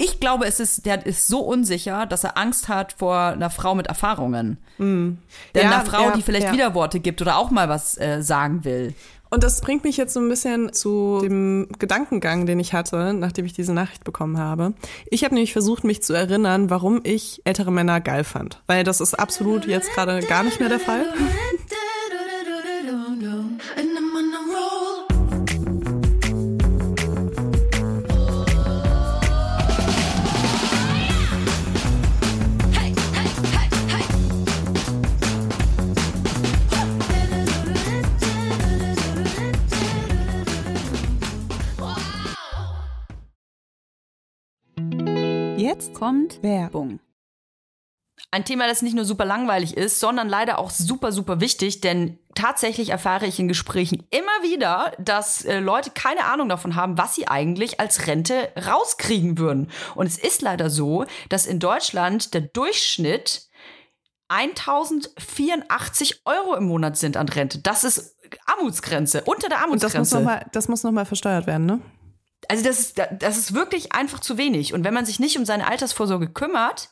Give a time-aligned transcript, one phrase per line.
[0.00, 3.74] ich glaube, es ist, der ist so unsicher, dass er Angst hat vor einer Frau
[3.74, 4.56] mit Erfahrungen.
[4.78, 5.18] Mm.
[5.54, 6.52] Denn ja, einer Frau, ja, die vielleicht ja.
[6.54, 8.94] Widerworte gibt oder auch mal was äh, sagen will.
[9.28, 13.44] Und das bringt mich jetzt so ein bisschen zu dem Gedankengang, den ich hatte, nachdem
[13.44, 14.72] ich diese Nachricht bekommen habe.
[15.10, 18.62] Ich habe nämlich versucht, mich zu erinnern, warum ich ältere Männer geil fand.
[18.66, 21.04] Weil das ist absolut jetzt gerade gar nicht mehr der Fall.
[46.00, 46.98] kommt Werbung.
[48.30, 52.18] Ein Thema, das nicht nur super langweilig ist, sondern leider auch super, super wichtig, denn
[52.34, 57.14] tatsächlich erfahre ich in Gesprächen immer wieder, dass äh, Leute keine Ahnung davon haben, was
[57.14, 59.70] sie eigentlich als Rente rauskriegen würden.
[59.94, 63.48] Und es ist leider so, dass in Deutschland der Durchschnitt
[64.28, 67.58] 1084 Euro im Monat sind an Rente.
[67.58, 70.18] Das ist Armutsgrenze, unter der Armutsgrenze.
[70.18, 71.80] Und das muss nochmal noch versteuert werden, ne?
[72.50, 74.74] Also das ist, das ist wirklich einfach zu wenig.
[74.74, 76.90] Und wenn man sich nicht um seine Altersvorsorge kümmert,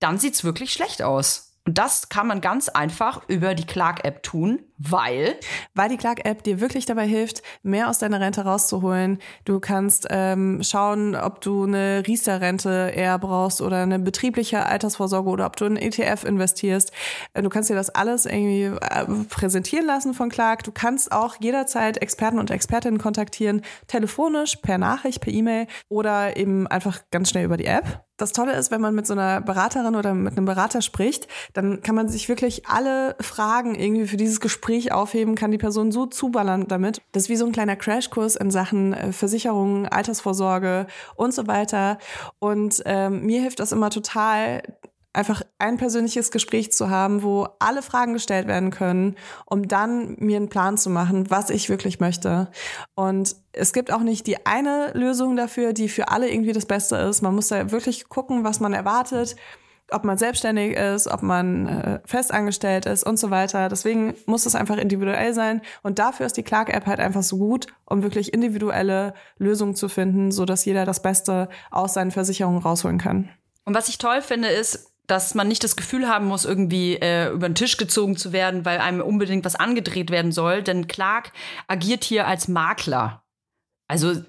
[0.00, 1.49] dann sieht es wirklich schlecht aus.
[1.70, 5.36] Und das kann man ganz einfach über die Clark-App tun, weil.
[5.72, 9.20] Weil die Clark-App dir wirklich dabei hilft, mehr aus deiner Rente rauszuholen.
[9.44, 15.46] Du kannst ähm, schauen, ob du eine Riester-Rente eher brauchst oder eine betriebliche Altersvorsorge oder
[15.46, 16.90] ob du in ETF investierst.
[17.34, 20.64] Äh, du kannst dir das alles irgendwie äh, präsentieren lassen von Clark.
[20.64, 26.66] Du kannst auch jederzeit Experten und Expertinnen kontaktieren, telefonisch, per Nachricht, per E-Mail oder eben
[26.66, 28.04] einfach ganz schnell über die App.
[28.20, 31.82] Das Tolle ist, wenn man mit so einer Beraterin oder mit einem Berater spricht, dann
[31.82, 36.04] kann man sich wirklich alle Fragen irgendwie für dieses Gespräch aufheben, kann die Person so
[36.04, 37.00] zuballern damit.
[37.12, 41.96] Das ist wie so ein kleiner Crashkurs in Sachen äh, Versicherungen, Altersvorsorge und so weiter.
[42.38, 44.64] Und ähm, mir hilft das immer total,
[45.12, 49.16] einfach ein persönliches Gespräch zu haben, wo alle Fragen gestellt werden können,
[49.46, 52.50] um dann mir einen Plan zu machen, was ich wirklich möchte.
[52.94, 56.96] Und es gibt auch nicht die eine Lösung dafür, die für alle irgendwie das Beste
[56.96, 57.22] ist.
[57.22, 59.34] Man muss da wirklich gucken, was man erwartet,
[59.90, 63.68] ob man selbstständig ist, ob man äh, festangestellt ist und so weiter.
[63.68, 65.62] Deswegen muss es einfach individuell sein.
[65.82, 70.30] Und dafür ist die Clark-App halt einfach so gut, um wirklich individuelle Lösungen zu finden,
[70.30, 73.30] so dass jeder das Beste aus seinen Versicherungen rausholen kann.
[73.64, 77.30] Und was ich toll finde, ist, dass man nicht das Gefühl haben muss, irgendwie äh,
[77.30, 80.62] über den Tisch gezogen zu werden, weil einem unbedingt was angedreht werden soll.
[80.62, 81.32] Denn Clark
[81.66, 83.24] agiert hier als Makler.
[83.88, 84.22] Also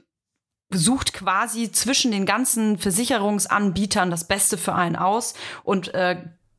[0.74, 6.24] sucht quasi zwischen den ganzen Versicherungsanbietern das Beste für einen aus und äh,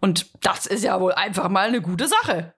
[0.00, 2.54] und das ist ja wohl einfach mal eine gute Sache.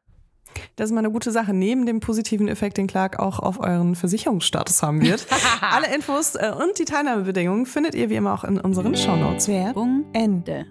[0.76, 1.52] Das ist mal eine gute Sache.
[1.52, 5.26] Neben dem positiven Effekt, den Clark auch auf euren Versicherungsstatus haben wird.
[5.60, 9.48] Alle Infos äh, und die Teilnahmebedingungen findet ihr wie immer auch in unseren Shownotes.
[9.48, 10.66] Werbung Ende.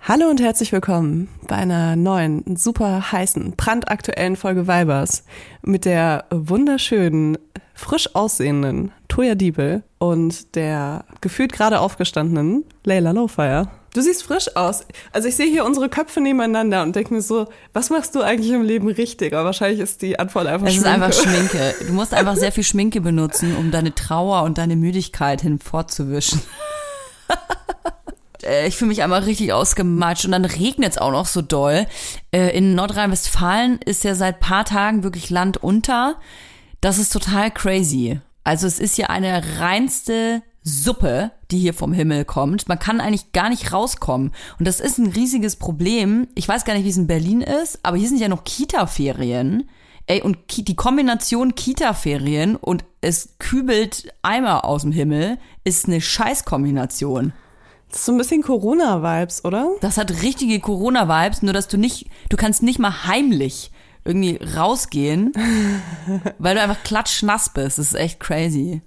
[0.00, 5.24] Hallo und herzlich willkommen bei einer neuen, super heißen, brandaktuellen Folge Vibers
[5.62, 7.36] mit der wunderschönen,
[7.74, 13.68] frisch aussehenden Toya Diebel und der gefühlt gerade aufgestandenen Leila Lowfire.
[13.94, 14.84] Du siehst frisch aus.
[15.12, 18.50] Also ich sehe hier unsere Köpfe nebeneinander und denke mir so, was machst du eigentlich
[18.50, 19.32] im Leben richtig?
[19.32, 20.90] Aber wahrscheinlich ist die Antwort einfach es Schminke.
[20.90, 21.74] Es ist einfach Schminke.
[21.86, 26.40] Du musst einfach sehr viel Schminke benutzen, um deine Trauer und deine Müdigkeit hinfortzuwischen.
[28.44, 31.86] Äh, ich fühle mich einmal richtig ausgematscht und dann regnet es auch noch so doll.
[32.30, 36.16] Äh, in Nordrhein-Westfalen ist ja seit paar Tagen wirklich Land unter.
[36.80, 38.20] Das ist total crazy.
[38.44, 42.68] Also es ist ja eine reinste Suppe, die hier vom Himmel kommt.
[42.68, 44.32] Man kann eigentlich gar nicht rauskommen.
[44.58, 46.28] Und das ist ein riesiges Problem.
[46.34, 49.68] Ich weiß gar nicht, wie es in Berlin ist, aber hier sind ja noch Kita-Ferien.
[50.06, 57.32] Ey, und die Kombination Kita-Ferien und es kübelt Eimer aus dem Himmel ist eine Scheißkombination.
[57.90, 59.70] Das ist so ein bisschen Corona-Vibes, oder?
[59.80, 63.70] Das hat richtige Corona-Vibes, nur dass du nicht, du kannst nicht mal heimlich
[64.04, 65.32] irgendwie rausgehen,
[66.38, 67.78] weil du einfach klatschnass bist.
[67.78, 68.80] Das ist echt crazy.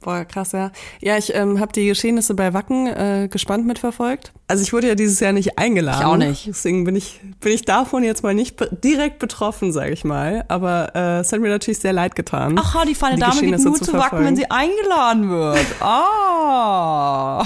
[0.00, 0.70] Boah, krass, ja.
[1.00, 4.32] Ja, ich ähm, habe die Geschehnisse bei Wacken äh, gespannt mitverfolgt.
[4.46, 6.00] Also ich wurde ja dieses Jahr nicht eingeladen.
[6.00, 6.46] Ich auch nicht.
[6.46, 10.44] Deswegen bin ich, bin ich davon jetzt mal nicht be direkt betroffen, sage ich mal.
[10.46, 12.56] Aber äh, es hat mir natürlich sehr leid getan.
[12.58, 15.66] Aha, die feine Dame geht nur zu, zu Wacken, wenn sie eingeladen wird.
[15.80, 17.44] Ah.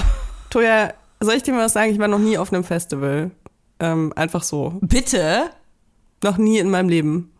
[0.49, 1.91] Toja, soll ich dir mal was sagen?
[1.91, 3.31] Ich war noch nie auf einem Festival.
[3.79, 4.77] Ähm, einfach so.
[4.81, 5.49] Bitte?
[6.23, 7.31] Noch nie in meinem Leben.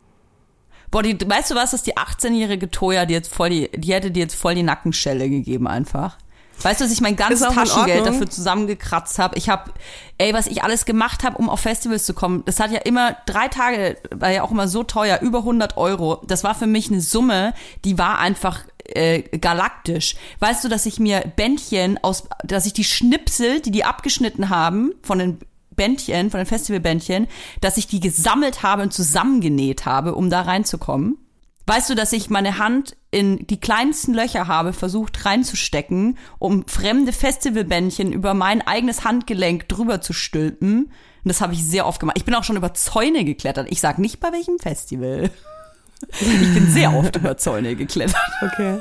[0.91, 4.11] Boah, die, weißt du was, dass die 18-jährige Toya die jetzt voll die, die hätte
[4.11, 6.17] dir jetzt voll die Nackenschelle gegeben einfach.
[6.61, 9.37] Weißt du, dass ich mein ganzes Taschengeld dafür zusammengekratzt habe?
[9.37, 9.71] Ich habe,
[10.17, 12.43] ey, was ich alles gemacht habe, um auf Festivals zu kommen.
[12.45, 16.23] Das hat ja immer drei Tage, war ja auch immer so teuer, über 100 Euro.
[16.25, 17.53] Das war für mich eine Summe,
[17.85, 20.15] die war einfach äh, galaktisch.
[20.39, 24.93] Weißt du, dass ich mir Bändchen aus, dass ich die Schnipsel, die die abgeschnitten haben
[25.03, 25.39] von den
[25.77, 27.27] Bändchen, von den Festivalbändchen,
[27.61, 31.17] dass ich die gesammelt habe und zusammengenäht habe, um da reinzukommen.
[31.67, 37.11] Weißt du, dass ich meine Hand in die kleinsten Löcher habe versucht reinzustecken, um fremde
[37.11, 40.85] Festivalbändchen über mein eigenes Handgelenk drüber zu stülpen?
[40.85, 42.17] Und das habe ich sehr oft gemacht.
[42.17, 43.67] Ich bin auch schon über Zäune geklettert.
[43.69, 45.29] Ich sag nicht bei welchem Festival.
[46.21, 48.21] Ich bin sehr oft über Zäune geklettert.
[48.39, 48.77] Okay.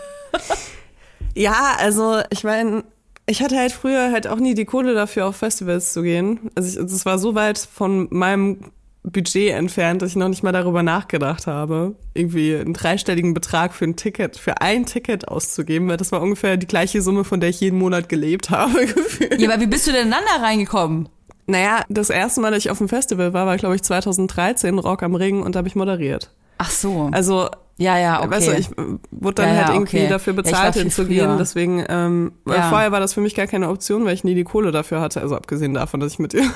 [1.34, 2.84] Ja, also ich meine,
[3.26, 6.50] ich hatte halt früher halt auch nie die Kohle dafür, auf Festivals zu gehen.
[6.54, 8.58] Also es war so weit von meinem
[9.02, 13.84] Budget entfernt, dass ich noch nicht mal darüber nachgedacht habe, irgendwie einen dreistelligen Betrag für
[13.84, 17.50] ein Ticket, für ein Ticket auszugeben, weil das war ungefähr die gleiche Summe, von der
[17.50, 18.86] ich jeden Monat gelebt habe.
[18.86, 19.40] Gefühlt.
[19.40, 21.08] Ja, aber wie bist du denn dann da reingekommen?
[21.46, 25.04] Naja, das erste Mal, dass ich auf dem Festival war, war, glaube ich, 2013, Rock
[25.04, 26.32] am Ring, und da habe ich moderiert.
[26.58, 27.08] Ach so.
[27.12, 28.30] Also ja, ja, okay.
[28.30, 28.70] Weißt du, ich
[29.10, 30.08] wurde dann ja, halt irgendwie okay.
[30.08, 31.36] dafür bezahlt, ja, hinzugehen.
[31.38, 32.70] Deswegen, ähm, ja.
[32.70, 35.20] vorher war das für mich gar keine Option, weil ich nie die Kohle dafür hatte.
[35.20, 36.42] Also abgesehen davon, dass ich mit ihr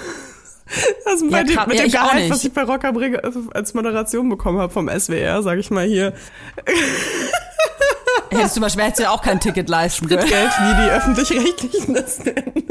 [1.05, 3.21] also ja, die, mit dem Gehalt, was ich bei Rocker bringe,
[3.53, 6.15] als Moderation bekommen habe vom SWR, sag ich mal hier.
[8.31, 10.25] Hättest du mal schwer, hättest du ja auch kein Ticket leisten können.
[10.25, 12.63] Geld, wie die Öffentlich-Rechtlichen das nennen.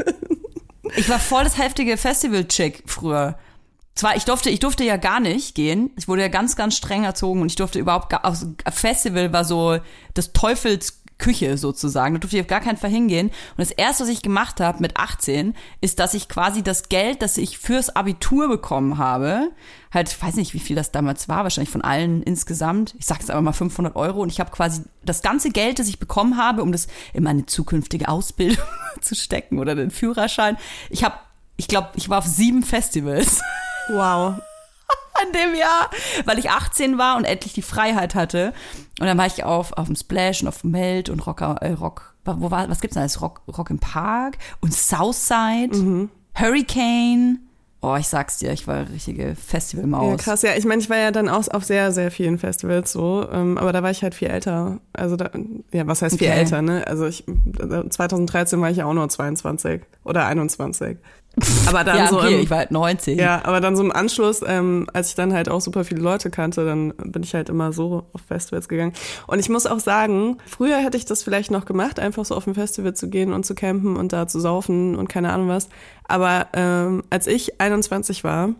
[0.96, 3.38] Ich war voll das heftige Festival-Chick früher
[3.94, 5.90] zwar, ich durfte, ich durfte ja gar nicht gehen.
[5.96, 9.44] Ich wurde ja ganz, ganz streng erzogen und ich durfte überhaupt gar, also Festival war
[9.44, 9.78] so
[10.14, 12.14] das Teufels Küche sozusagen.
[12.14, 13.28] Da durfte ich auf gar keinen Fall hingehen.
[13.28, 17.22] Und das erste, was ich gemacht habe mit 18, ist, dass ich quasi das Geld,
[17.22, 19.50] das ich fürs Abitur bekommen habe,
[19.92, 22.94] halt, ich weiß nicht, wie viel das damals war, wahrscheinlich von allen insgesamt.
[22.98, 24.22] Ich sage jetzt einfach mal 500 Euro.
[24.22, 27.46] Und ich habe quasi das ganze Geld, das ich bekommen habe, um das in meine
[27.46, 28.64] zukünftige Ausbildung
[29.00, 30.56] zu stecken oder den Führerschein.
[30.88, 31.16] Ich habe,
[31.56, 33.40] ich glaube, ich war auf sieben Festivals.
[33.92, 34.34] Wow.
[35.26, 35.90] In dem Jahr,
[36.24, 38.54] weil ich 18 war und endlich die Freiheit hatte.
[39.00, 41.72] Und dann war ich auf, auf dem Splash und auf dem Meld und Rock, äh,
[41.72, 43.20] Rock, wo war, was gibt's da alles?
[43.20, 46.10] Rock, Rock im Park und Southside, mhm.
[46.34, 47.40] Hurricane.
[47.82, 50.10] Oh, ich sag's dir, ich war richtige Festivalmaus.
[50.10, 50.50] Ja, krass, ja.
[50.54, 53.72] Ich meine, ich war ja dann auch auf sehr, sehr vielen Festivals so, ähm, aber
[53.72, 54.80] da war ich halt viel älter.
[54.92, 55.30] Also da,
[55.72, 56.40] ja, was heißt viel okay.
[56.40, 56.86] älter, ne?
[56.86, 57.24] Also ich,
[57.88, 60.98] 2013 war ich ja auch nur 22 oder 21.
[61.66, 63.18] Aber dann ja, so okay, im, ich war halt 19.
[63.18, 66.30] Ja, aber dann so im Anschluss, ähm, als ich dann halt auch super viele Leute
[66.30, 68.92] kannte, dann bin ich halt immer so auf Festivals gegangen.
[69.26, 72.46] Und ich muss auch sagen, früher hätte ich das vielleicht noch gemacht, einfach so auf
[72.46, 75.68] ein Festival zu gehen und zu campen und da zu saufen und keine Ahnung was.
[76.08, 78.50] Aber ähm, als ich 21 war,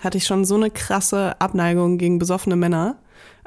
[0.00, 2.96] hatte ich schon so eine krasse Abneigung gegen besoffene Männer.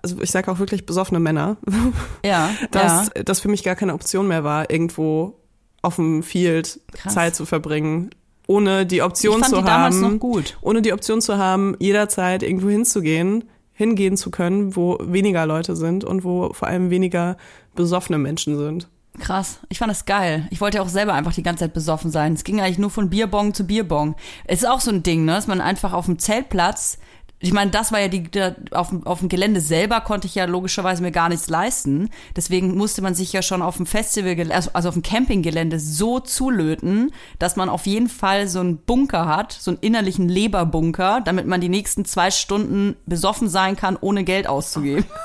[0.02, 1.58] Also ich sage auch wirklich besoffene Männer.
[2.26, 2.50] Ja.
[2.72, 3.24] dass ja.
[3.24, 5.40] das für mich gar keine Option mehr war, irgendwo
[5.82, 7.14] auf dem Field Krass.
[7.14, 8.10] Zeit zu verbringen
[8.48, 10.58] ohne die Option ich fand zu die haben, damals noch gut.
[10.62, 16.04] ohne die Option zu haben, jederzeit irgendwo hinzugehen, hingehen zu können, wo weniger Leute sind
[16.04, 17.38] und wo vor allem weniger
[17.76, 18.88] besoffene Menschen sind.
[19.20, 20.48] Krass, ich fand das geil.
[20.50, 22.34] Ich wollte ja auch selber einfach die ganze Zeit besoffen sein.
[22.34, 24.16] Es ging eigentlich nur von Bierbong zu Bierbong.
[24.46, 26.98] Es ist auch so ein Ding, ne, dass man einfach auf dem Zeltplatz
[27.44, 28.24] ich meine, das war ja die,
[28.72, 32.10] auf, auf dem Gelände selber konnte ich ja logischerweise mir gar nichts leisten.
[32.38, 36.22] Deswegen musste man sich ja schon auf dem Festival, also, also auf dem Campinggelände so
[36.22, 41.46] zulöten, dass man auf jeden Fall so einen Bunker hat, so einen innerlichen Leberbunker, damit
[41.46, 45.06] man die nächsten zwei Stunden besoffen sein kann, ohne Geld auszugeben.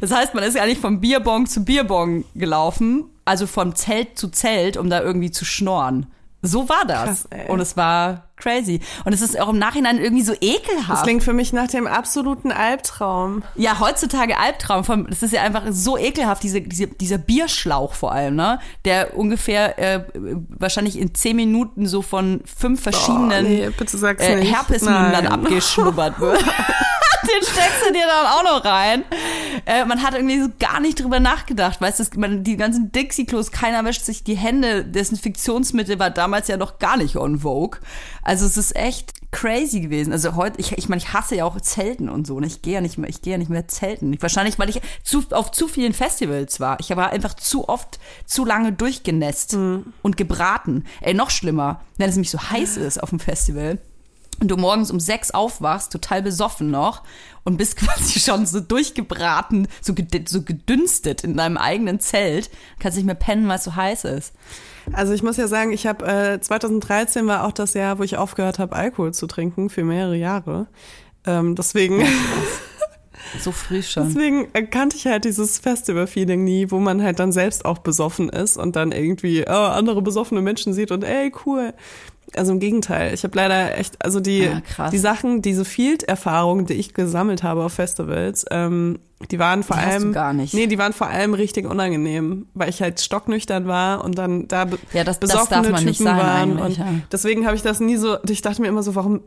[0.00, 4.30] Das heißt, man ist ja nicht vom Bierbong zu Bierbong gelaufen, also vom Zelt zu
[4.30, 6.06] Zelt, um da irgendwie zu schnorren.
[6.42, 7.28] So war das.
[7.30, 8.80] Krass, und es war crazy.
[9.04, 10.90] Und es ist auch im Nachhinein irgendwie so ekelhaft.
[10.90, 13.44] Das klingt für mich nach dem absoluten Albtraum.
[13.54, 15.06] Ja, heutzutage Albtraum.
[15.08, 18.58] Das ist ja einfach so ekelhaft, diese, diese, dieser Bierschlauch vor allem, ne?
[18.84, 20.04] Der ungefähr äh,
[20.48, 26.44] wahrscheinlich in zehn Minuten so von fünf verschiedenen oh, nee, äh, Herpesmündern abgeschnubbert wird.
[27.28, 29.04] Den steckst du dir dann auch noch rein.
[29.66, 33.52] äh, man hat irgendwie so gar nicht drüber nachgedacht, weißt du, man, die ganzen Dixie-Klos,
[33.52, 37.80] keiner wäscht sich die Hände, Desinfektionsmittel war damals ja noch gar nicht on Vogue.
[38.22, 40.12] Also es ist echt crazy gewesen.
[40.12, 42.36] Also heute, ich, ich meine, ich hasse ja auch Zelten und so.
[42.36, 44.20] Und ich gehe ja nicht mehr, ich gehe ja nicht mehr zelten.
[44.20, 46.78] Wahrscheinlich, weil ich zu, auf zu vielen Festivals war.
[46.80, 49.92] Ich war einfach zu oft, zu lange durchgenässt mhm.
[50.02, 50.84] und gebraten.
[51.00, 53.78] Ey, noch schlimmer, wenn es nämlich so heiß ist auf dem Festival
[54.40, 57.02] und du morgens um sechs aufwachst, total besoffen noch
[57.44, 59.94] und bist quasi schon so durchgebraten, so,
[60.26, 64.34] so gedünstet in deinem eigenen Zelt, kannst nicht mehr pennen, weil es so heiß ist.
[64.92, 68.16] Also ich muss ja sagen, ich habe äh, 2013 war auch das Jahr, wo ich
[68.16, 70.66] aufgehört habe, Alkohol zu trinken für mehrere Jahre.
[71.24, 72.04] Ähm, deswegen.
[73.38, 74.08] so früh schon.
[74.08, 78.56] Deswegen kannte ich halt dieses Festival-Feeling nie, wo man halt dann selbst auch besoffen ist
[78.56, 81.72] und dann irgendwie oh, andere besoffene Menschen sieht und ey, cool.
[82.36, 83.12] Also im Gegenteil.
[83.14, 84.48] Ich habe leider echt, also die,
[84.78, 88.98] ah, die Sachen, diese Field-Erfahrungen, die ich gesammelt habe auf Festivals, ähm,
[89.30, 90.12] die waren vor die allem.
[90.12, 90.54] Gar nicht.
[90.54, 94.66] Nee, die waren vor allem richtig unangenehm, weil ich halt stocknüchtern war und dann da
[94.92, 96.58] ja, das, das darf man Typen nicht sein waren.
[96.58, 96.86] Und ja.
[97.10, 99.20] deswegen habe ich das nie so, ich dachte mir immer so, warum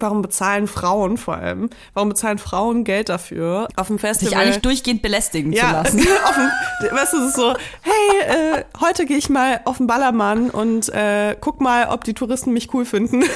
[0.00, 1.70] Warum bezahlen Frauen vor allem?
[1.92, 5.98] Warum bezahlen Frauen Geld dafür, auf dem Festival sich eigentlich durchgehend belästigen ja, zu lassen?
[6.80, 10.50] dem, weißt du, es ist so, hey, äh, heute gehe ich mal auf den Ballermann
[10.50, 13.22] und äh, guck mal, ob die Touristen mich cool finden.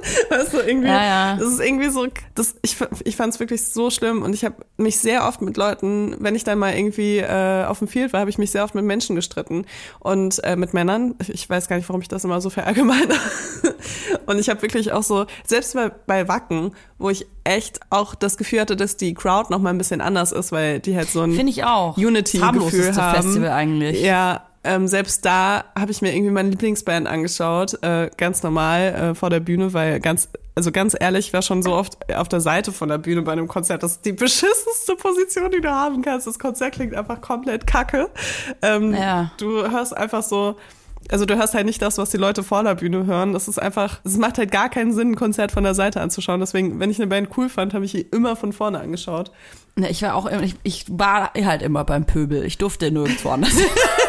[0.30, 1.36] weißt du, irgendwie, ja, ja.
[1.36, 4.56] das ist irgendwie so, das, ich, ich fand es wirklich so schlimm und ich habe
[4.76, 8.20] mich sehr oft mit Leuten, wenn ich dann mal irgendwie äh, auf dem Field war,
[8.20, 9.66] habe ich mich sehr oft mit Menschen gestritten
[10.00, 11.14] und äh, mit Männern.
[11.28, 13.14] Ich weiß gar nicht, warum ich das immer so verallgemeine.
[14.26, 18.36] und ich habe wirklich auch so, selbst bei, bei Wacken, wo ich echt auch das
[18.36, 21.22] Gefühl hatte, dass die Crowd noch mal ein bisschen anders ist, weil die halt so
[21.22, 21.32] ein
[21.96, 23.22] Unity-Gefühl haben.
[23.22, 24.02] Festival eigentlich.
[24.02, 29.14] Ja, ähm, selbst da habe ich mir irgendwie meine Lieblingsband angeschaut, äh, ganz normal äh,
[29.14, 32.40] vor der Bühne, weil ganz, also ganz ehrlich, ich war schon so oft auf der
[32.40, 33.82] Seite von der Bühne bei einem Konzert.
[33.82, 36.26] Das ist die beschissenste Position, die du haben kannst.
[36.26, 38.08] Das Konzert klingt einfach komplett kacke.
[38.60, 39.32] Ähm, ja.
[39.38, 40.56] Du hörst einfach so
[41.10, 43.32] also du hörst halt nicht das, was die Leute vor der Bühne hören.
[43.32, 46.40] Das ist einfach, es macht halt gar keinen Sinn, ein Konzert von der Seite anzuschauen.
[46.40, 49.30] Deswegen, wenn ich eine Band cool fand, habe ich die immer von vorne angeschaut.
[49.74, 52.44] Ne, ich war auch, ich, ich war halt immer beim Pöbel.
[52.44, 53.52] Ich durfte nirgendwo anders.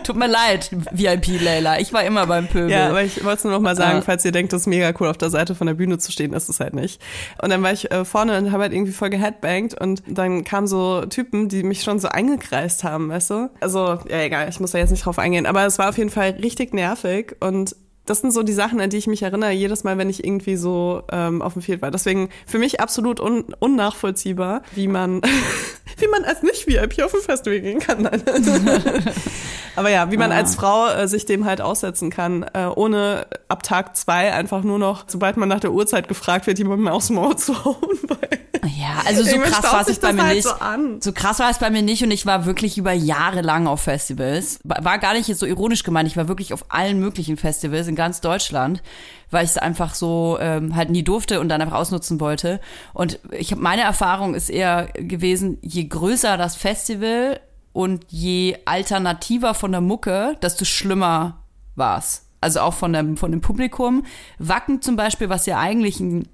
[0.04, 1.78] Tut mir leid, VIP Layla.
[1.78, 2.70] Ich war immer beim Pöbel.
[2.70, 4.02] Ja, aber ich wollte es nur noch mal sagen, ah.
[4.02, 6.32] falls ihr denkt, das ist mega cool, auf der Seite von der Bühne zu stehen,
[6.32, 7.00] ist es halt nicht.
[7.42, 10.66] Und dann war ich äh, vorne und habe halt irgendwie voll geheadbangt und dann kamen
[10.66, 13.50] so Typen, die mich schon so eingekreist haben, weißt du?
[13.60, 15.46] Also, ja, egal, ich muss da jetzt nicht drauf eingehen.
[15.46, 17.74] Aber es war auf jeden Fall richtig nervig und
[18.10, 20.56] das sind so die Sachen, an die ich mich erinnere, jedes Mal, wenn ich irgendwie
[20.56, 21.92] so ähm, auf dem Field war.
[21.92, 25.20] Deswegen für mich absolut un unnachvollziehbar, wie man,
[25.96, 28.06] wie man als Nicht-VIP auf ein Festival gehen kann.
[29.76, 30.36] Aber ja, wie man ah.
[30.38, 34.80] als Frau äh, sich dem halt aussetzen kann, äh, ohne ab Tag zwei einfach nur
[34.80, 37.76] noch, sobald man nach der Uhrzeit gefragt wird, jemandem aufs Maul zu hauen.
[38.78, 40.48] Ja, also so krass war es bei mir halt nicht.
[40.48, 40.54] So,
[41.00, 43.82] so, krass war es bei mir nicht und ich war wirklich über Jahre lang auf
[43.82, 44.58] Festivals.
[44.64, 48.22] War gar nicht so ironisch gemeint, ich war wirklich auf allen möglichen Festivals in ganz
[48.22, 48.82] Deutschland,
[49.30, 52.60] weil ich es einfach so ähm, halt nie durfte und dann einfach ausnutzen wollte.
[52.94, 57.40] Und ich habe meine Erfahrung ist eher gewesen, je größer das Festival
[57.74, 61.44] und je alternativer von der Mucke, desto schlimmer
[61.76, 62.24] war's.
[62.40, 64.04] Also auch von dem, von dem Publikum.
[64.38, 66.26] Wacken zum Beispiel, was ja eigentlich ein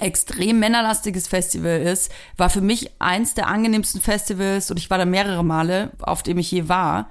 [0.00, 5.04] extrem männerlastiges Festival ist, war für mich eins der angenehmsten Festivals und ich war da
[5.04, 7.10] mehrere Male, auf dem ich je war.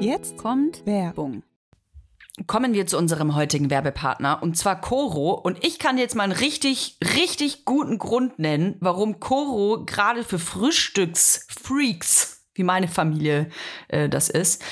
[0.00, 1.42] Jetzt kommt Werbung.
[2.48, 6.32] Kommen wir zu unserem heutigen Werbepartner und zwar Coro und ich kann jetzt mal einen
[6.32, 13.50] richtig, richtig guten Grund nennen, warum Coro gerade für Frühstücksfreaks, wie meine Familie
[13.86, 14.64] äh, das ist,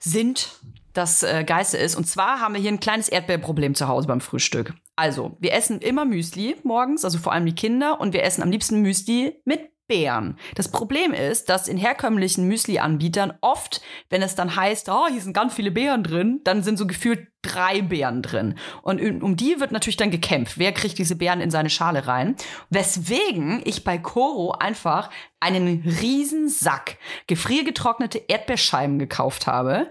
[0.00, 0.50] sind
[0.96, 1.94] das äh, Geiste ist.
[1.94, 4.74] Und zwar haben wir hier ein kleines Erdbeerproblem zu Hause beim Frühstück.
[4.96, 8.50] Also, wir essen immer Müsli morgens, also vor allem die Kinder, und wir essen am
[8.50, 10.38] liebsten Müsli mit Beeren.
[10.54, 15.32] Das Problem ist, dass in herkömmlichen Müsli-Anbietern oft, wenn es dann heißt, oh, hier sind
[15.32, 18.56] ganz viele Beeren drin, dann sind so gefühlt drei Beeren drin.
[18.82, 20.58] Und um die wird natürlich dann gekämpft.
[20.58, 22.34] Wer kriegt diese Beeren in seine Schale rein?
[22.70, 29.90] Weswegen ich bei Coro einfach einen riesen Sack gefriergetrocknete Erdbeerscheiben gekauft habe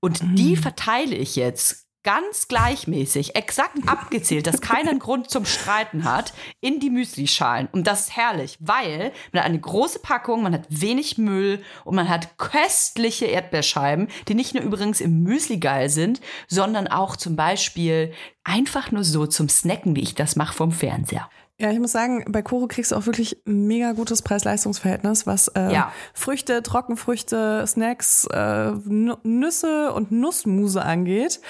[0.00, 6.04] und die verteile ich jetzt ganz gleichmäßig, exakt abgezählt, dass keiner einen Grund zum Streiten
[6.04, 7.68] hat, in die Müslischalen.
[7.72, 11.96] Und das ist herrlich, weil man hat eine große Packung, man hat wenig Müll und
[11.96, 17.34] man hat köstliche Erdbeerscheiben, die nicht nur übrigens im Müsli geil sind, sondern auch zum
[17.34, 18.12] Beispiel
[18.44, 21.28] einfach nur so zum Snacken, wie ich das mache vom Fernseher.
[21.58, 25.48] Ja, ich muss sagen, bei Koro kriegst du auch wirklich ein mega gutes Preis-Leistungs-Verhältnis, was
[25.48, 25.90] äh, Ja.
[26.12, 28.72] Früchte, Trockenfrüchte, Snacks, äh,
[29.22, 31.40] Nüsse und Nussmuse angeht.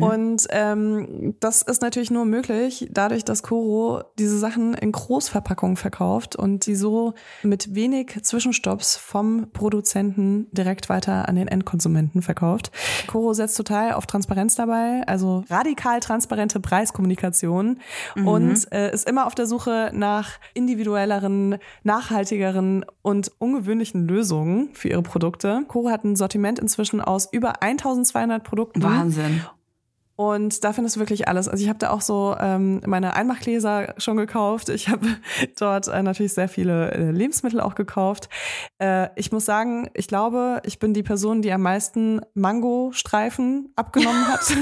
[0.00, 6.34] Und ähm, das ist natürlich nur möglich, dadurch, dass Koro diese Sachen in Großverpackungen verkauft
[6.34, 12.70] und sie so mit wenig Zwischenstopps vom Produzenten direkt weiter an den Endkonsumenten verkauft.
[13.06, 17.80] Koro setzt total auf Transparenz dabei, also radikal transparente Preiskommunikation
[18.16, 25.02] und äh, ist immer auf der Suche nach individuelleren, nachhaltigeren und ungewöhnlichen Lösungen für ihre
[25.02, 25.64] Produkte.
[25.68, 28.82] Koro hat ein Sortiment inzwischen aus über 1200 Produkten.
[28.82, 29.42] Wahnsinn.
[30.22, 31.48] Und da findest du wirklich alles.
[31.48, 34.68] Also ich habe da auch so ähm, meine Einmachgläser schon gekauft.
[34.68, 35.06] Ich habe
[35.58, 38.28] dort äh, natürlich sehr viele äh, Lebensmittel auch gekauft.
[38.78, 44.28] Äh, ich muss sagen, ich glaube, ich bin die Person, die am meisten Mangostreifen abgenommen
[44.28, 44.40] hat.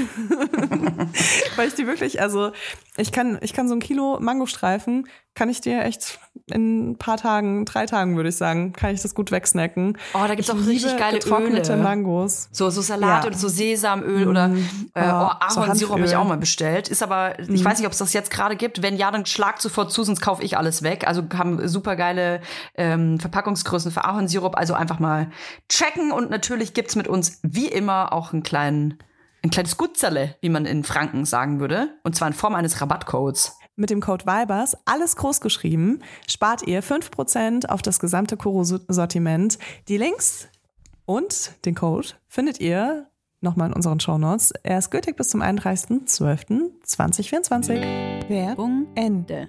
[1.55, 2.51] Weil ich die wirklich, also
[2.97, 7.15] ich kann, ich kann so ein Kilo Mangostreifen, kann ich dir echt in ein paar
[7.17, 9.97] Tagen, drei Tagen würde ich sagen, kann ich das gut wegsnacken.
[10.13, 11.83] Oh, da gibt's Ich auch richtig geile getrocknete Öle.
[11.83, 12.49] Mangos.
[12.51, 13.27] So, so Salat Ja.
[13.29, 14.51] oder so Sesamöl oder
[14.93, 16.87] äh, oh, Ahornsirup habe ich auch mal bestellt.
[16.87, 18.81] Ist aber, ich weiß nicht, ob es das jetzt gerade gibt.
[18.81, 21.07] Wenn ja, dann schlag sofort zu, sonst kaufe ich alles weg.
[21.07, 22.41] Also haben super geile
[22.75, 24.57] ähm, Verpackungsgrößen für Ahornsirup.
[24.57, 25.31] Also einfach mal
[25.69, 26.11] checken.
[26.11, 28.97] Und natürlich gibt's mit uns wie immer auch einen kleinen,
[29.43, 31.89] ein kleines Gutzerle, wie man in Franken sagen würde.
[32.03, 33.57] Und zwar in Form eines Rabattcodes.
[33.75, 39.57] Mit dem Code VIBERS, alles groß geschrieben, spart ihr 5% auf das gesamte Koro-Sortiment.
[39.87, 40.49] Die Links
[41.05, 43.07] und den Code findet ihr
[43.41, 44.53] nochmal in unseren Shownotes.
[44.63, 48.29] Er ist gültig bis zum 31.12.2024.
[48.29, 49.47] Werbung Ende.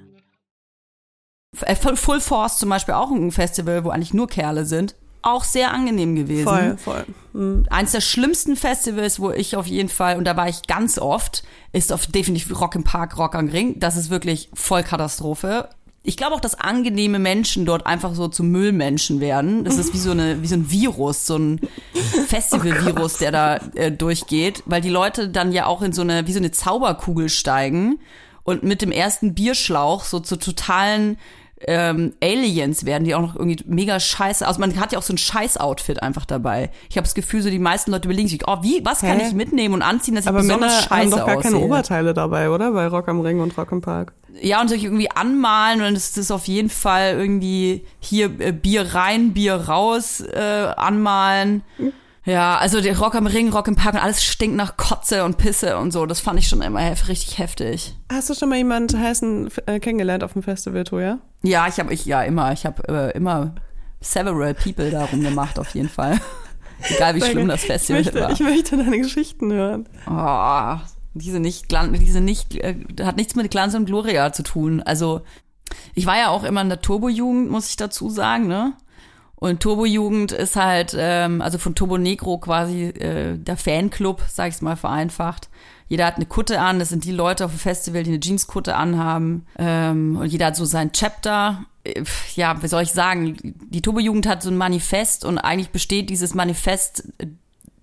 [1.60, 4.96] Äh, Full Full Force zum Beispiel auch ein Festival, wo eigentlich nur Kerle sind.
[5.24, 6.44] Auch sehr angenehm gewesen.
[6.44, 7.04] Voll, voll.
[7.32, 7.66] Mhm.
[7.70, 11.44] Eins der schlimmsten Festivals, wo ich auf jeden Fall, und da war ich ganz oft,
[11.72, 13.78] ist auf definitiv Rock im Park, Rock am Ring.
[13.78, 15.68] Das ist wirklich voll Katastrophe.
[16.04, 19.64] Ich glaube auch, dass angenehme Menschen dort einfach so zu Müllmenschen werden.
[19.64, 21.60] Das ist wie so, eine, wie so ein Virus, so ein
[22.26, 26.32] Festivalvirus, der da äh, durchgeht, weil die Leute dann ja auch in so eine, wie
[26.32, 28.00] so eine Zauberkugel steigen
[28.42, 31.18] und mit dem ersten Bierschlauch so zu totalen
[31.66, 34.46] ähm, Aliens werden, die auch noch irgendwie mega scheiße.
[34.46, 36.70] Also man hat ja auch so ein Scheiß-Outfit einfach dabei.
[36.90, 39.26] Ich habe das Gefühl, so die meisten Leute überlegen sich, oh, wie, was kann Hä?
[39.28, 41.66] ich mitnehmen und anziehen, dass ich Aber besonders Männer haben scheiße doch gar keine aussehe?
[41.68, 42.72] Oberteile dabei, oder?
[42.72, 44.12] Bei Rock am Ring und Rock im Park.
[44.40, 48.94] Ja, und sich irgendwie anmalen und es ist auf jeden Fall irgendwie hier äh, Bier
[48.94, 51.62] rein, Bier raus äh, anmalen.
[52.24, 55.38] Ja, also der Rock am Ring, Rock im Park und alles stinkt nach Kotze und
[55.38, 56.06] Pisse und so.
[56.06, 57.94] Das fand ich schon immer hef richtig heftig.
[58.10, 61.18] Hast du schon mal jemanden heißen äh, kennengelernt auf dem Festival, Toja?
[61.42, 63.54] Ja, ich habe ich ja immer, ich habe äh, immer
[64.00, 66.20] several people darum gemacht auf jeden Fall.
[66.88, 68.30] Egal wie schlimm das ich Festival möchte, war.
[68.30, 69.88] ich möchte deine Geschichten hören.
[70.08, 70.76] Oh,
[71.14, 74.82] diese nicht, Glan- diese nicht, äh, hat nichts mit Glanz und Gloria zu tun.
[74.82, 75.20] Also,
[75.94, 78.74] ich war ja auch immer in der Turbo-Jugend, muss ich dazu sagen, ne?
[79.42, 84.62] Und Turbo-Jugend ist halt, ähm, also von Turbo Negro quasi äh, der Fanclub, sag ich's
[84.62, 85.48] mal vereinfacht.
[85.88, 88.76] Jeder hat eine Kutte an, das sind die Leute auf dem Festival, die eine Jeanskutte
[88.76, 89.44] anhaben.
[89.58, 91.64] Ähm, und jeder hat so sein Chapter.
[91.82, 92.04] Äh,
[92.36, 93.36] Ja, wie soll ich sagen?
[93.42, 97.08] Die Turbo-Jugend hat so ein Manifest und eigentlich besteht dieses Manifest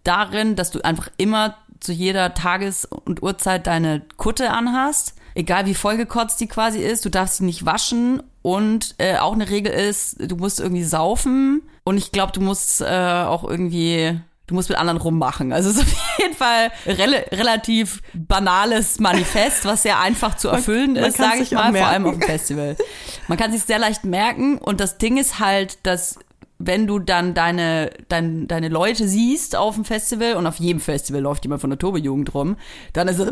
[0.05, 5.13] darin, dass du einfach immer zu jeder Tages- und Uhrzeit deine Kutte anhast.
[5.39, 8.21] Egal wie vollgekotzt die quasi ist, du darfst sie nicht waschen.
[8.41, 11.61] Und äh, auch eine Regel ist, du musst irgendwie saufen.
[11.85, 15.53] Und ich glaube, du musst äh, auch irgendwie, du musst mit anderen rummachen.
[15.53, 20.95] Also es ist auf jeden Fall rel relativ banales Manifest, was sehr einfach zu erfüllen
[20.95, 22.75] man ist, sage ich mal, vor allem auf dem Festival.
[23.29, 24.57] Man kann sich sehr leicht merken.
[24.57, 26.19] Und das Ding ist halt, dass
[26.59, 31.21] wenn du dann deine, dein, deine Leute siehst auf dem Festival und auf jedem Festival
[31.21, 32.57] läuft jemand von der Turbo-Jugend rum,
[32.91, 33.31] dann ist es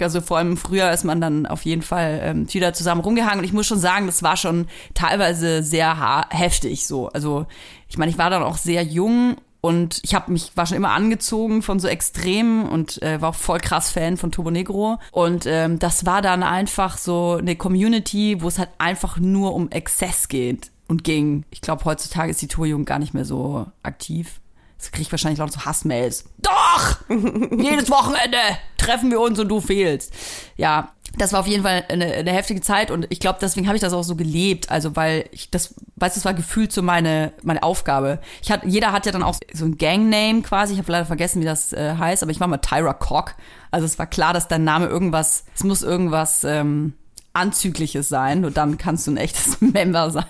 [0.00, 3.40] also vor allem früher ist man dann auf jeden Fall ähm, wieder zusammen rumgehangen.
[3.40, 7.08] Und ich muss schon sagen, das war schon teilweise sehr heftig so.
[7.08, 7.46] Also
[7.88, 10.92] ich meine, ich war dann auch sehr jung und ich habe mich war schon immer
[10.92, 14.98] angezogen von so Extremen und äh, war auch voll krass Fan von Turbo Negro.
[15.12, 19.70] Und ähm, das war dann einfach so eine Community, wo es halt einfach nur um
[19.70, 21.44] Exzess geht und ging.
[21.50, 24.40] Ich glaube, heutzutage ist die Tourjugend gar nicht mehr so aktiv.
[24.76, 26.24] Das kriege ich wahrscheinlich lauter so Hassmails.
[26.38, 26.96] Doch!
[27.08, 28.38] Jedes Wochenende
[28.76, 30.12] treffen wir uns und du fehlst.
[30.56, 33.76] Ja, das war auf jeden Fall eine, eine heftige Zeit und ich glaube, deswegen habe
[33.76, 34.70] ich das auch so gelebt.
[34.70, 38.20] Also, weil ich das, weißt du, das war gefühlt so meine, meine Aufgabe.
[38.42, 40.72] Ich hat, jeder hat ja dann auch so ein Gangname quasi.
[40.72, 43.36] Ich habe leider vergessen, wie das äh, heißt, aber ich war mal Tyra Cock.
[43.70, 46.94] Also es war klar, dass dein Name irgendwas, es muss irgendwas ähm,
[47.32, 48.40] Anzügliches sein.
[48.40, 50.24] Nur dann kannst du ein echtes Member sein.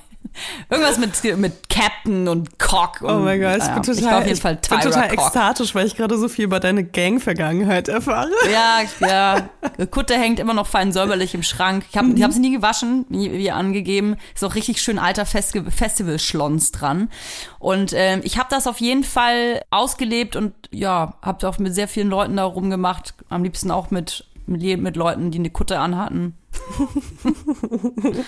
[0.71, 3.01] Irgendwas mit, mit Captain und Cock.
[3.03, 5.09] Und, Oh mein Gott, ich bin total, ich war auf jeden Fall ich bin total
[5.09, 5.13] Cock.
[5.19, 8.31] ekstatisch, weil ich gerade so viel über deine Gang-Vergangenheit erfahre.
[8.53, 9.87] Ja, ja.
[9.87, 11.85] Kutte hängt immer noch fein säuberlich im Schrank.
[11.91, 12.23] Ich habe Mhm.
[12.23, 14.17] hab sie nie gewaschen, wie, wie angegeben.
[14.35, 17.11] Ist auch richtig schön alter Festi Festival-Schlons dran.
[17.59, 21.89] Und ähm, ich habe das auf jeden Fall ausgelebt und ja, habe auch mit sehr
[21.89, 23.15] vielen Leuten da rumgemacht.
[23.29, 26.35] Am liebsten auch mit, mit, mit Leuten, die eine Kutte anhatten.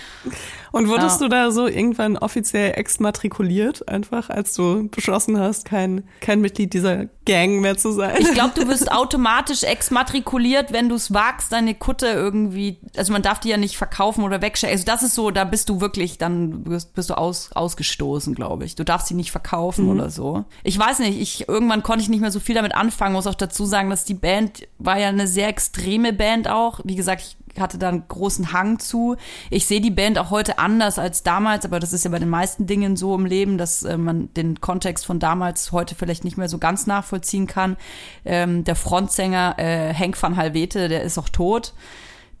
[0.71, 1.27] Und wurdest Ja.
[1.27, 7.05] du da so irgendwann offiziell exmatrikuliert, einfach, als du beschlossen hast, kein, kein Mitglied dieser
[7.25, 8.15] Gang mehr zu sein?
[8.19, 13.21] Ich glaube, du wirst automatisch exmatrikuliert, wenn du es wagst, deine Kutte irgendwie, also man
[13.21, 14.73] darf die ja nicht verkaufen oder wegstellen.
[14.73, 18.65] Also das ist so, da bist du wirklich, dann bist, bist du aus, ausgestoßen, glaube
[18.65, 18.75] ich.
[18.75, 20.45] Du darfst sie nicht verkaufen oder so.
[20.63, 23.35] Ich weiß nicht, ich irgendwann konnte ich nicht mehr so viel damit anfangen, muss auch
[23.35, 26.79] dazu sagen, dass die Band war ja eine sehr extreme Band auch.
[26.83, 29.15] Wie gesagt, ich hatte da einen großen Hang zu.
[29.49, 32.29] Ich sehe die Band auch heute anders als damals, aber das ist ja bei den
[32.29, 36.37] meisten Dingen so im Leben, dass äh, man den Kontext von damals heute vielleicht nicht
[36.37, 37.77] mehr so ganz nachvollziehen kann.
[38.25, 41.73] Ähm, der Frontsänger äh, Henk van Halvete, der ist auch tot.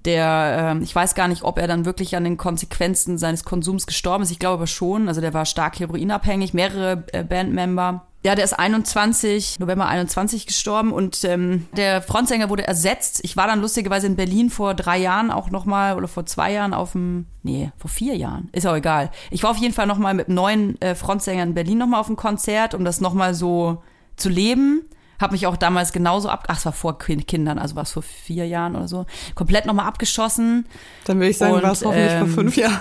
[0.05, 3.87] Der, ähm, ich weiß gar nicht, ob er dann wirklich an den Konsequenzen seines Konsums
[3.87, 4.31] gestorben ist.
[4.31, 5.07] Ich glaube aber schon.
[5.07, 8.05] Also der war stark heroinabhängig, mehrere äh, Bandmember.
[8.25, 13.19] Ja, der ist 21, November 21 gestorben und ähm, der Frontsänger wurde ersetzt.
[13.23, 16.73] Ich war dann lustigerweise in Berlin vor drei Jahren auch nochmal oder vor zwei Jahren
[16.73, 19.11] auf dem, nee, vor vier Jahren, ist auch egal.
[19.29, 22.07] Ich war auf jeden Fall nochmal mit einem neuen äh, Frontsänger in Berlin nochmal auf
[22.07, 23.83] dem Konzert, um das nochmal so
[24.15, 24.83] zu leben.
[25.19, 27.91] Hab mich auch damals genauso ab, ach, es war vor Kind- Kindern, also war es
[27.91, 29.05] vor vier Jahren oder so,
[29.35, 30.65] komplett nochmal abgeschossen.
[31.05, 32.79] Dann würde ich sagen, war es hoffentlich ähm, vor fünf Jahren.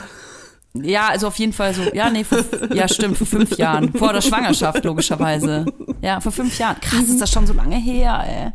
[0.75, 2.39] Ja, also auf jeden Fall so, ja, nee, vor,
[2.73, 3.93] ja, stimmt, vor fünf Jahren.
[3.93, 5.67] Vor der Schwangerschaft, logischerweise.
[6.01, 6.81] Ja, vor fünf Jahren.
[6.81, 8.53] Krass, ist das schon so lange her, ey.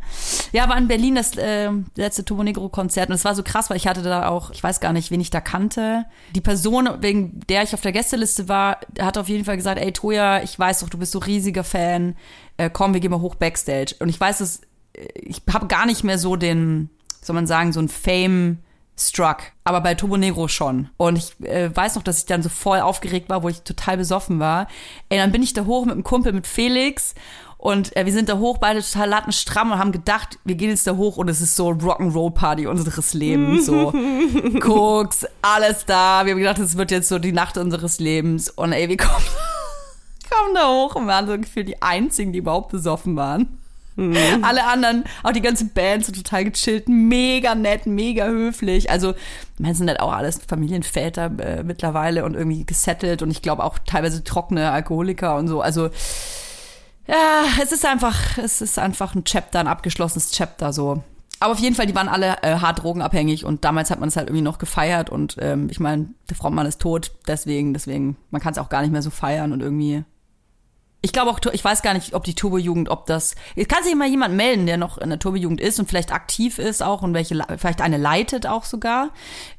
[0.51, 3.69] Ja, war in Berlin das äh, letzte Turbo Negro Konzert und es war so krass,
[3.69, 6.05] weil ich hatte da auch, ich weiß gar nicht, wen ich da kannte.
[6.33, 9.91] Die Person, wegen der ich auf der Gästeliste war, hat auf jeden Fall gesagt, ey,
[9.93, 12.15] Toja, ich weiß doch, du bist so riesiger Fan.
[12.57, 13.95] Äh, komm, wir gehen mal hoch Backstage.
[13.99, 14.61] Und ich weiß, dass
[14.93, 16.89] äh, ich habe gar nicht mehr so den,
[17.21, 18.57] soll man sagen, so ein Fame
[18.99, 20.89] struck, aber bei Turbo Negro schon.
[20.97, 23.97] Und ich äh, weiß noch, dass ich dann so voll aufgeregt war, wo ich total
[23.97, 24.67] besoffen war.
[25.09, 27.13] Ey, dann bin ich da hoch mit einem Kumpel, mit Felix.
[27.57, 30.85] Und äh, wir sind da hoch, beide total lattenstramm und haben gedacht, wir gehen jetzt
[30.85, 33.65] da hoch und es ist so Rock'n'Roll-Party unseres Lebens.
[33.65, 33.93] So
[34.59, 36.25] Koks, alles da.
[36.25, 38.49] Wir haben gedacht, es wird jetzt so die Nacht unseres Lebens.
[38.49, 39.11] Und ey, wir kommen,
[40.29, 43.59] kommen da hoch und waren so gefühlt die Einzigen, die überhaupt besoffen waren.
[44.43, 48.89] Alle anderen, auch die ganze Band, so total gechillt, mega nett, mega höflich.
[48.89, 49.15] Also,
[49.57, 53.79] man sind halt auch alles Familienväter äh, mittlerweile und irgendwie gesettelt und ich glaube auch
[53.79, 55.61] teilweise trockene Alkoholiker und so.
[55.61, 55.89] Also,
[57.07, 61.01] ja, es ist einfach, es ist einfach ein Chapter, ein abgeschlossenes Chapter so.
[61.39, 64.15] Aber auf jeden Fall, die waren alle äh, hart drogenabhängig und damals hat man es
[64.15, 68.41] halt irgendwie noch gefeiert und ähm, ich meine, der Frontmann ist tot, deswegen, deswegen, man
[68.41, 70.03] kann es auch gar nicht mehr so feiern und irgendwie
[71.01, 73.35] ich glaube auch, ich weiß gar nicht, ob die Turbo-Jugend, ob das.
[73.67, 76.81] Kann sich immer jemand melden, der noch in der Turbo-Jugend ist und vielleicht aktiv ist
[76.81, 79.11] auch und welche, vielleicht eine leitet auch sogar,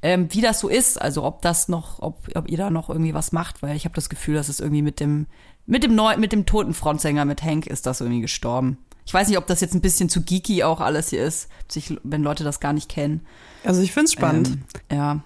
[0.02, 1.00] ähm, wie das so ist.
[1.00, 3.94] Also ob das noch, ob, ob ihr da noch irgendwie was macht, weil ich habe
[3.94, 5.26] das Gefühl, dass es irgendwie mit dem,
[5.64, 8.78] mit dem neu, mit dem toten Frontsänger, mit Hank, ist das irgendwie gestorben.
[9.06, 11.96] Ich weiß nicht, ob das jetzt ein bisschen zu geeky auch alles hier ist, sich,
[12.02, 13.24] wenn Leute das gar nicht kennen.
[13.64, 14.58] Also ich find's spannend.
[14.90, 15.20] Ähm, ja.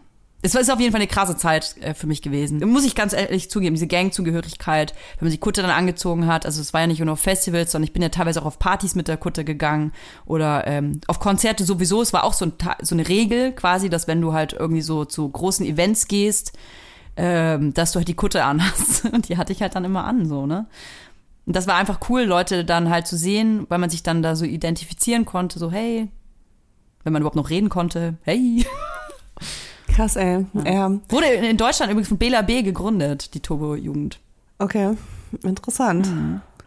[0.44, 2.58] Es ist auf jeden Fall eine krasse Zeit äh, für mich gewesen.
[2.68, 6.60] Muss ich ganz ehrlich zugeben, diese Gangzugehörigkeit, wenn man die Kutte dann angezogen hat, also
[6.60, 8.96] es war ja nicht nur auf Festivals, sondern ich bin ja teilweise auch auf Partys
[8.96, 9.92] mit der Kutte gegangen
[10.26, 12.02] oder ähm, auf Konzerte sowieso.
[12.02, 15.04] Es war auch so, ein, so eine Regel quasi, dass wenn du halt irgendwie so
[15.04, 16.52] zu großen Events gehst,
[17.16, 19.04] ähm, dass du halt die Kutte anhast.
[19.12, 20.66] Und die hatte ich halt dann immer an, so, ne?
[21.46, 24.36] Und das war einfach cool, Leute dann halt zu sehen, weil man sich dann da
[24.36, 26.08] so identifizieren konnte, so, hey,
[27.02, 28.66] wenn man überhaupt noch reden konnte, hey.
[29.94, 30.46] Krass, ey.
[30.64, 30.90] Ja.
[31.08, 32.62] Wurde in Deutschland übrigens von Bela B.
[32.62, 34.18] gegründet, die Turbo-Jugend.
[34.58, 34.96] Okay,
[35.42, 36.08] interessant.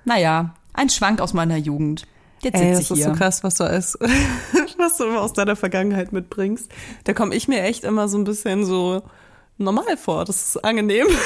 [0.03, 2.05] Naja, ein Schwank aus meiner Jugend.
[2.41, 3.05] Jetzt Ey, das ist hier.
[3.05, 3.97] so krass, was du als,
[4.77, 6.69] was du immer aus deiner Vergangenheit mitbringst.
[7.05, 9.01] Da komme ich mir echt immer so ein bisschen so
[9.57, 10.25] normal vor.
[10.25, 11.07] Das ist angenehm.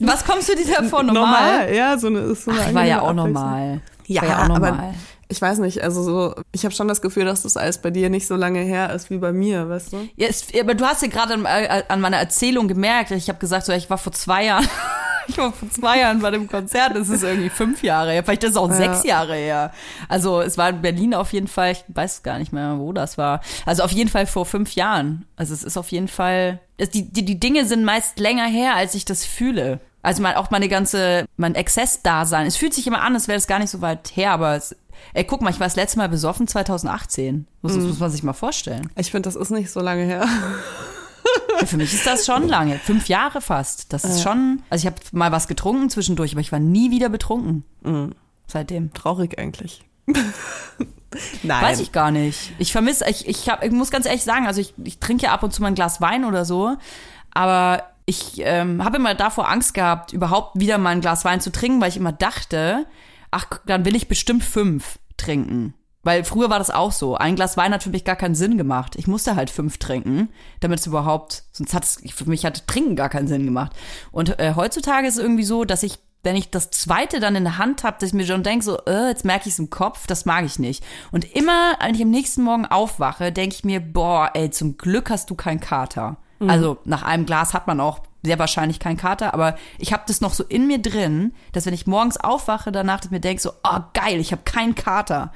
[0.00, 1.02] Was kommst du dir da vor?
[1.02, 1.74] Normal?
[1.74, 3.80] ja, so eine, so eine Ach, ich war ja auch normal.
[4.04, 4.94] Ich Ja, war ja auch aber normal.
[5.28, 8.10] Ich weiß nicht, also so, ich habe schon das Gefühl, dass das alles bei dir
[8.10, 10.08] nicht so lange her ist wie bei mir, weißt du?
[10.16, 13.38] Ja, es, aber du hast ja gerade an, äh, an meiner Erzählung gemerkt, ich habe
[13.38, 14.68] gesagt, so, ich war vor zwei Jahren,
[15.28, 18.44] ich war vor zwei Jahren bei dem Konzert, das ist irgendwie fünf Jahre her, vielleicht
[18.44, 18.76] ist es auch Ja.
[18.76, 19.72] sechs Jahre her.
[20.08, 23.18] Also es war in Berlin auf jeden Fall, ich weiß gar nicht mehr, wo das
[23.18, 23.40] war.
[23.64, 25.26] Also auf jeden Fall vor fünf Jahren.
[25.36, 28.76] Also es ist auf jeden Fall, es, die, die, die Dinge sind meist länger her,
[28.76, 29.80] als ich das fühle.
[30.02, 32.46] Also mein, auch meine ganze, mein Exzess-Dasein.
[32.46, 34.76] Es fühlt sich immer an, als wäre es gar nicht so weit her, aber es,
[35.14, 37.46] ey, guck mal, ich war das letzte Mal besoffen 2018.
[37.62, 37.86] Das Mhm.
[37.88, 38.90] muss man sich mal vorstellen.
[38.96, 40.26] Ich finde, das ist nicht so lange her.
[41.60, 42.78] Ja, für mich ist das schon lange.
[42.78, 43.92] Fünf Jahre fast.
[43.92, 44.62] Das ist schon.
[44.70, 47.64] Also ich habe mal was getrunken zwischendurch, aber ich war nie wieder betrunken.
[48.46, 48.92] Seitdem.
[48.92, 49.82] Traurig eigentlich.
[51.42, 51.64] Nein.
[51.64, 52.52] Weiß ich gar nicht.
[52.58, 55.32] Ich vermisse, ich, ich, hab, ich muss ganz ehrlich sagen, also ich, ich trinke ja
[55.32, 56.76] ab und zu mal ein Glas Wein oder so,
[57.32, 61.50] aber ich ähm, habe immer davor Angst gehabt, überhaupt wieder mal ein Glas Wein zu
[61.50, 62.86] trinken, weil ich immer dachte,
[63.36, 65.74] ach, dann will ich bestimmt fünf trinken.
[66.02, 67.16] Weil früher war das auch so.
[67.16, 68.94] Ein Glas Wein hat für mich gar keinen Sinn gemacht.
[68.96, 70.28] Ich musste halt fünf trinken,
[70.60, 73.72] damit es überhaupt, sonst hat es, für mich hat Trinken gar keinen Sinn gemacht.
[74.12, 77.44] Und äh, heutzutage ist es irgendwie so, dass ich, wenn ich das zweite dann in
[77.44, 79.68] der Hand habe, dass ich mir schon denke, so, äh, jetzt merke ich es im
[79.68, 80.84] Kopf, das mag ich nicht.
[81.10, 85.10] Und immer, wenn ich am nächsten Morgen aufwache, denke ich mir, boah, ey, zum Glück
[85.10, 86.18] hast du keinen Kater.
[86.46, 90.20] Also nach einem Glas hat man auch sehr wahrscheinlich keinen Kater, aber ich habe das
[90.20, 93.40] noch so in mir drin, dass wenn ich morgens aufwache, danach dass ich mir denke,
[93.40, 95.32] so, oh geil, ich habe keinen Kater.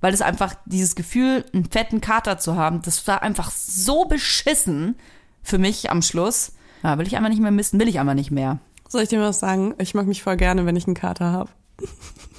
[0.00, 4.96] Weil es einfach dieses Gefühl, einen fetten Kater zu haben, das war einfach so beschissen
[5.42, 6.52] für mich am Schluss.
[6.84, 8.58] Ja, will ich einfach nicht mehr missen, will ich einfach nicht mehr.
[8.88, 9.74] Soll ich dir was sagen?
[9.78, 11.50] Ich mag mich voll gerne, wenn ich einen Kater habe.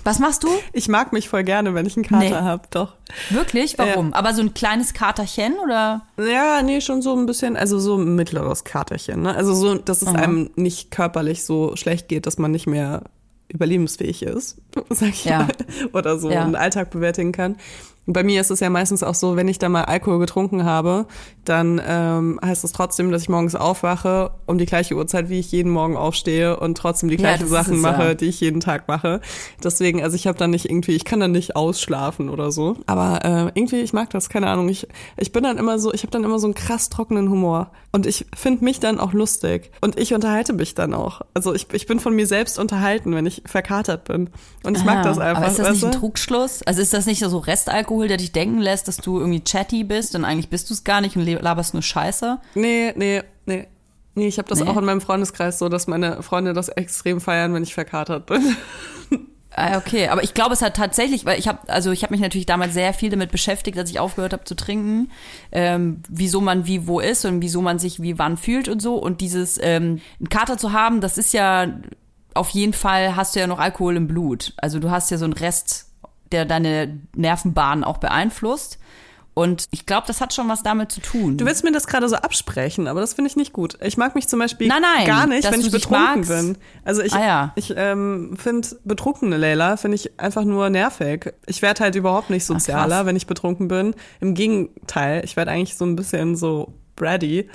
[0.04, 0.48] Was machst du?
[0.74, 2.34] Ich mag mich voll gerne, wenn ich einen Kater Nee.
[2.34, 2.94] habe, doch.
[3.30, 3.78] Wirklich?
[3.78, 4.14] Warum?
[4.14, 6.02] Aber so ein kleines Katerchen oder?
[6.18, 9.22] Ja, nee, schon so ein bisschen, also so ein mittleres Katerchen.
[9.24, 9.36] Ne?
[9.36, 13.04] Also so, dass es einem nicht körperlich so schlecht geht, dass man nicht mehr
[13.50, 14.58] überlebensfähig ist,
[14.90, 15.40] sag ich Ja.
[15.40, 15.50] mal,
[15.94, 16.44] oder so Ja.
[16.44, 17.58] einen Alltag bewältigen kann.
[18.10, 20.66] Und bei mir ist es ja meistens auch so, wenn ich da mal Alkohol getrunken
[20.66, 21.06] habe,
[21.46, 25.52] dann ähm, heißt es trotzdem, dass ich morgens aufwache um die gleiche Uhrzeit, wie ich
[25.52, 28.14] jeden Morgen aufstehe und trotzdem die Ja, gleichen das ist Sachen es, mache, ja.
[28.16, 29.22] die ich jeden Tag mache.
[29.64, 32.78] Deswegen, also ich habe dann nicht irgendwie, ich kann dann nicht ausschlafen oder so.
[32.88, 34.70] Aber äh, irgendwie, ich mag das, keine Ahnung.
[34.70, 37.70] Ich, ich bin dann immer so, ich habe dann immer so einen krass trockenen Humor.
[37.92, 39.70] Und ich finde mich dann auch lustig.
[39.82, 41.22] Und ich unterhalte mich dann auch.
[41.36, 44.32] Also ich, ich bin von mir selbst unterhalten, wenn ich verkatert bin.
[44.64, 45.44] Und ich mag Ah, das einfach.
[45.44, 46.00] Aber ist das nicht ein weißt du?
[46.00, 46.64] Trugschluss?
[46.64, 50.16] Also ist das nicht so Restalkohol, der dich denken lässt, dass du irgendwie chatty bist
[50.16, 52.40] und eigentlich bist du es gar nicht und laberst nur Scheiße?
[52.56, 53.68] Nee, nee, nee.
[54.16, 54.68] Nee, ich habe das Nee?
[54.68, 58.56] auch in meinem Freundeskreis so, dass meine Freunde das extrem feiern, wenn ich verkatert bin.
[59.56, 62.22] Ah, okay, aber ich glaube, es hat tatsächlich, weil ich habe, also ich habe mich
[62.22, 65.10] natürlich damals sehr viel damit beschäftigt, als ich aufgehört habe zu trinken,
[65.52, 68.96] ähm, wieso man wie wo ist und wieso man sich wie wann fühlt und so.
[68.96, 71.80] Und dieses ähm, einen Kater zu haben, das ist ja
[72.36, 74.54] auf jeden Fall hast du ja noch Alkohol im Blut.
[74.58, 75.88] Also du hast ja so einen Rest,
[76.32, 78.80] der deine Nervenbahnen auch beeinflusst.
[79.36, 81.38] Und ich glaube, das hat schon was damit zu tun.
[81.38, 83.78] Du willst mir das gerade so absprechen, aber das finde ich nicht gut.
[83.82, 86.58] Ich mag mich zum Beispiel Nein, nein, gar nicht, wenn ich betrunken bin.
[86.84, 87.52] Also ich, Ah, ja.
[87.56, 91.34] ich ähm, finde betrunkene Leila finde ich einfach nur nervig.
[91.46, 93.06] Ich werde halt überhaupt nicht sozialer, krass.
[93.06, 93.96] wenn ich betrunken bin.
[94.20, 97.50] Im Gegenteil, ich werde eigentlich so ein bisschen so bratty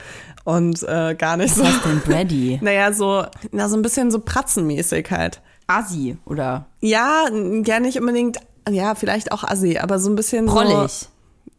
[0.45, 1.65] und äh, gar nicht so.
[1.65, 2.59] was denn Brady?
[2.63, 5.43] Naja, so, na, so ein bisschen so pratzenmäßig halt.
[5.67, 7.27] Assi oder Ja,
[7.67, 8.39] ja, nicht unbedingt,
[8.71, 10.55] ja, vielleicht auch assi, aber so ein bisschen so.
[10.55, 11.09] prollig.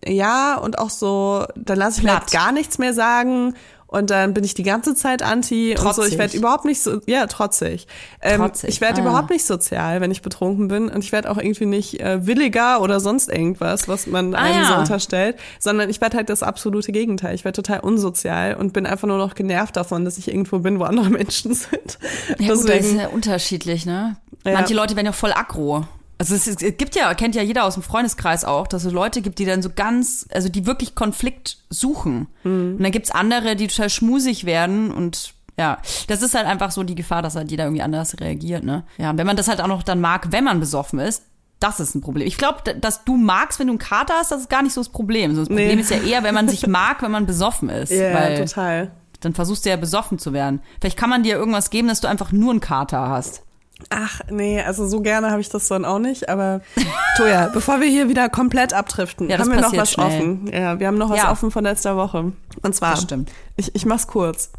[0.06, 3.56] Ja, und auch so, dann lasse ich mir halt gar nichts mehr sagen
[3.88, 5.84] und dann bin ich die ganze Zeit anti und so.
[5.84, 6.14] Trotzig.
[6.14, 7.88] Ich werde überhaupt nicht so, ja, trotzig.
[8.22, 9.06] Ähm, Trotzig, ich werde ah.
[9.06, 12.82] überhaupt nicht sozial, wenn ich betrunken bin und ich werde auch irgendwie nicht äh, williger
[12.82, 14.68] oder sonst irgendwas, was man Ah, einem ja.
[14.68, 17.36] so unterstellt, sondern ich werde halt das absolute Gegenteil.
[17.36, 20.80] Ich werde total unsozial und bin einfach nur noch genervt davon, dass ich irgendwo bin,
[20.80, 21.98] wo andere Menschen sind.
[22.28, 24.18] Ja, gut, das ist Deswegen, ja unterschiedlich, ne?
[24.46, 24.54] Ja.
[24.54, 25.86] Manche Leute werden ja voll aggro.
[26.18, 29.22] Also es, es gibt ja, kennt ja jeder aus dem Freundeskreis auch, dass es Leute
[29.22, 32.28] gibt, die dann so ganz, also die wirklich Konflikt suchen.
[32.44, 32.76] Mhm.
[32.78, 36.84] Und dann gibt's andere, die total schmusig werden und ja, das ist halt einfach so
[36.84, 38.84] die Gefahr, dass halt jeder irgendwie anders reagiert, ne?
[38.98, 41.24] Ja, und wenn man das halt auch noch dann mag, wenn man besoffen ist,
[41.62, 42.28] das ist ein Problem.
[42.28, 44.82] Ich glaube, dass du magst, wenn du einen Kater hast, das ist gar nicht so
[44.82, 45.34] das Problem.
[45.34, 45.64] So, das Nee.
[45.64, 47.92] Problem ist ja eher, wenn man sich mag, wenn man besoffen ist.
[47.92, 48.92] ja, weil total.
[49.22, 50.62] dann versuchst du ja besoffen zu werden.
[50.82, 53.45] Vielleicht kann man dir irgendwas geben, dass du einfach nur einen Kater hast.
[53.90, 56.62] Ach, nee, also so gerne habe ich das dann auch nicht, aber
[57.18, 60.08] Toja, bevor wir hier wieder komplett abdriften, Ja, haben wir noch was schnell.
[60.08, 60.50] offen.
[60.52, 61.32] Ja, wir haben noch was Ja.
[61.32, 62.32] offen von letzter Woche.
[62.62, 63.32] Und zwar, Das stimmt.
[63.58, 64.50] ich, ich mach's kurz.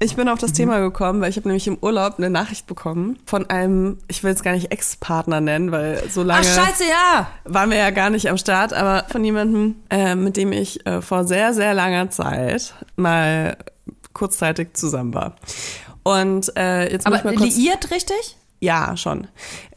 [0.00, 0.32] Ich bin Mhm.
[0.32, 3.98] auf das Thema gekommen, weil ich habe nämlich im Urlaub eine Nachricht bekommen von einem,
[4.06, 7.26] ich will es gar nicht Ex-Partner nennen, weil so lange Ach, scheiße, ja!
[7.44, 11.02] waren wir ja gar nicht am Start, aber von jemandem, äh, mit dem ich äh,
[11.02, 13.56] vor sehr, sehr langer Zeit mal
[14.12, 15.34] kurzzeitig zusammen war.
[16.04, 18.36] Und äh, jetzt Aber ich mal kurz, liiert, richtig?
[18.60, 19.26] Ja, schon.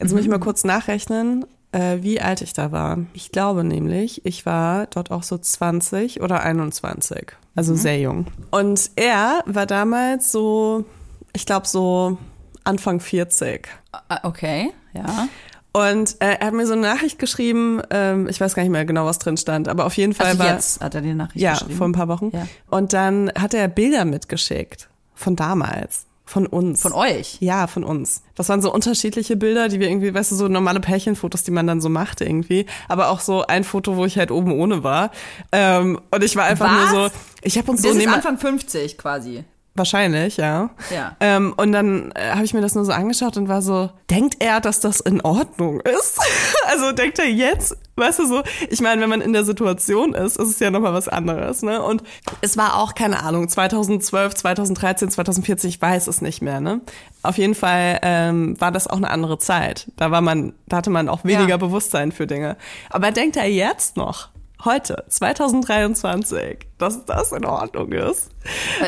[0.00, 2.98] Jetzt muss ich mal kurz nachrechnen, äh, wie alt ich da war.
[3.14, 7.32] Ich glaube nämlich, ich war dort auch so 20 oder 21.
[7.54, 8.26] Also sehr jung.
[8.50, 10.84] Und er war damals so,
[11.32, 12.18] ich glaube so
[12.64, 13.68] Anfang 40.
[13.92, 15.28] Ah, Okay, ja.
[15.74, 18.84] Und äh, er hat mir so eine Nachricht geschrieben, ähm, ich weiß gar nicht mehr
[18.84, 21.40] genau, was drin stand, aber auf jeden Fall Also war jetzt hat er die Nachricht
[21.40, 21.74] ja geschrieben.
[21.76, 22.30] vor ein paar Wochen.
[22.34, 22.46] Ja.
[22.68, 26.04] Und dann hat er Bilder mitgeschickt von damals.
[26.24, 26.80] Von uns.
[26.80, 27.38] Von euch?
[27.40, 28.22] Ja, von uns.
[28.36, 31.66] Das waren so unterschiedliche Bilder, die wir irgendwie, weißt du, so normale Pärchenfotos, die man
[31.66, 32.66] dann so macht irgendwie.
[32.88, 35.10] Aber auch so ein Foto, wo ich halt oben ohne war.
[35.50, 36.92] Ähm, und ich war einfach Was?
[36.92, 39.44] nur so, ich habe uns Das so ist neben, Anfang 50 quasi.
[39.74, 40.68] Wahrscheinlich, ja.
[40.94, 41.16] Ja.
[41.20, 44.36] Ähm, und dann äh, habe ich mir das nur so angeschaut und war so, denkt
[44.40, 46.18] er, dass das in Ordnung ist?
[46.68, 50.36] also denkt er jetzt, weißt du so, ich meine, wenn man in der Situation ist,
[50.36, 51.82] ist es ja nochmal was anderes, ne?
[51.82, 52.02] Und
[52.42, 56.82] es war auch, keine Ahnung, 2012, 2013, 2014, ich weiß es nicht mehr, ne?
[57.22, 59.90] Auf jeden Fall ähm, war das auch eine andere Zeit.
[59.96, 61.56] Da war man, da hatte man auch weniger Ja.
[61.56, 62.58] Bewusstsein für Dinge.
[62.90, 64.28] Aber denkt er jetzt noch,
[64.64, 68.30] heute, 2023, dass das in Ordnung ist?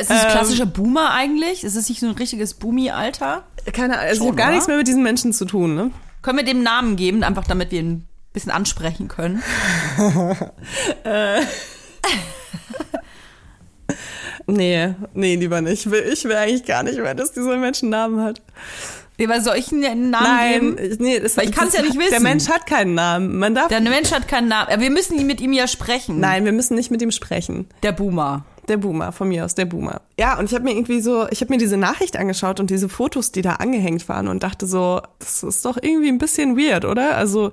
[0.01, 1.65] Ist das Ähm, klassischer Boomer eigentlich?
[1.65, 3.45] Ist es nicht so ein richtiges Boomy-Alter?
[3.73, 5.91] Keine Ahnung, Schon, habe gar nichts mehr mit diesen Menschen zu tun, ne?
[6.23, 9.43] Können wir dem Namen geben, einfach damit wir ihn ein bisschen ansprechen können?
[14.47, 15.87] Nee, nee, lieber nicht.
[15.87, 18.43] Ich will, ich will eigentlich gar nicht mehr, dass dieser Mensch einen Namen hat.
[19.19, 20.93] Weil soll ich einen Namen Nein, geben?
[20.93, 22.23] ich- nee, das, Weil ich kann's das- ja nicht Der wissen.
[22.23, 23.39] Mensch hat keinen Namen.
[23.39, 23.69] Man darf.
[23.69, 24.71] Der Mensch hat keinen Namen.
[24.73, 26.19] Aber wir müssen mit ihm ja sprechen.
[26.21, 27.67] Nein, wir müssen nicht mit ihm sprechen.
[27.83, 28.45] Der Boomer.
[28.69, 30.01] Der Boomer, von mir aus, der Boomer.
[30.19, 32.89] Ja, und ich habe mir irgendwie so, ich habe mir diese Nachricht angeschaut und diese
[32.89, 36.87] Fotos, die da angehängt waren und dachte so, das ist doch irgendwie ein bisschen weird,
[36.87, 37.17] oder?
[37.17, 37.53] Also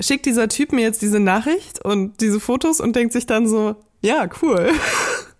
[0.00, 3.74] schickt dieser Typ mir jetzt diese Nachricht und diese Fotos und denkt sich dann so,
[4.00, 4.70] ja, cool.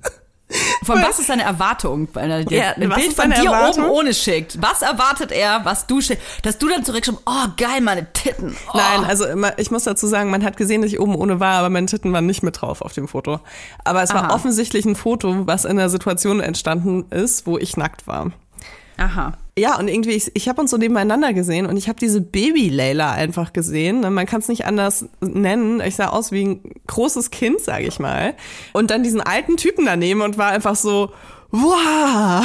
[0.84, 3.84] Von was ist seine Erwartung, wenn er dir Ja, ein Bild von dir Erwartung?
[3.84, 4.60] oben ohne schickt?
[4.60, 6.22] Was erwartet er, was du schickst?
[6.42, 8.56] Dass du dann zurückschreibst, oh geil, meine Titten.
[8.72, 8.76] Oh.
[8.76, 11.70] Nein, also ich muss dazu sagen, man hat gesehen, dass ich oben ohne war, aber
[11.70, 13.40] meine Titten waren nicht mit drauf auf dem Foto.
[13.84, 14.34] Aber es war Aha.
[14.34, 18.30] offensichtlich ein Foto, was in einer Situation entstanden ist, wo ich nackt war.
[18.96, 19.32] Aha.
[19.56, 23.12] Ja, und irgendwie, ich, ich habe uns so nebeneinander gesehen und ich habe diese Baby-Layla
[23.12, 24.00] einfach gesehen.
[24.00, 25.80] Ne, Man kann es nicht anders nennen.
[25.80, 28.34] Ich sah aus wie ein großes Kind, sage ich mal.
[28.72, 31.12] Und dann diesen alten Typen daneben und war einfach so,
[31.52, 32.44] wow,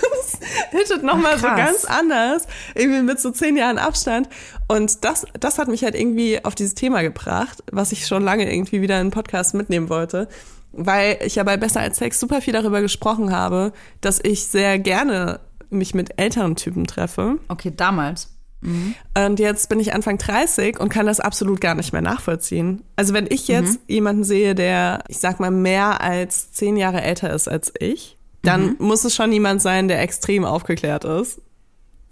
[0.00, 4.30] das hittet nochmal so ganz anders, irgendwie mit so zehn Jahren Abstand.
[4.68, 8.50] Und das, das hat mich halt irgendwie auf dieses Thema gebracht, was ich schon lange
[8.50, 10.28] irgendwie wieder in einen Podcast mitnehmen wollte.
[10.72, 14.78] Weil ich ja bei Besser als Sex super viel darüber gesprochen habe, dass ich sehr
[14.78, 17.38] gerne mich mit älteren Typen treffe.
[17.48, 18.34] Okay, damals.
[18.60, 22.82] Und jetzt bin ich Anfang 30 und kann das absolut gar nicht mehr nachvollziehen.
[22.96, 27.32] Also wenn ich jetzt jemanden sehe, der, ich sag mal, mehr als zehn Jahre älter
[27.32, 31.40] ist als ich, dann muss es schon jemand sein, der extrem aufgeklärt ist.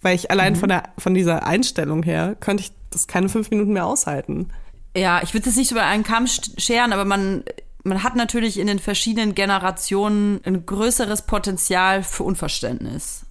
[0.03, 3.73] Weil ich allein von, der, von dieser Einstellung her könnte ich das keine fünf Minuten
[3.73, 4.51] mehr aushalten.
[4.97, 7.43] Ja, ich würde es nicht über einen Kamm sch- scheren, aber man,
[7.83, 13.26] man hat natürlich in den verschiedenen Generationen ein größeres Potenzial für Unverständnis.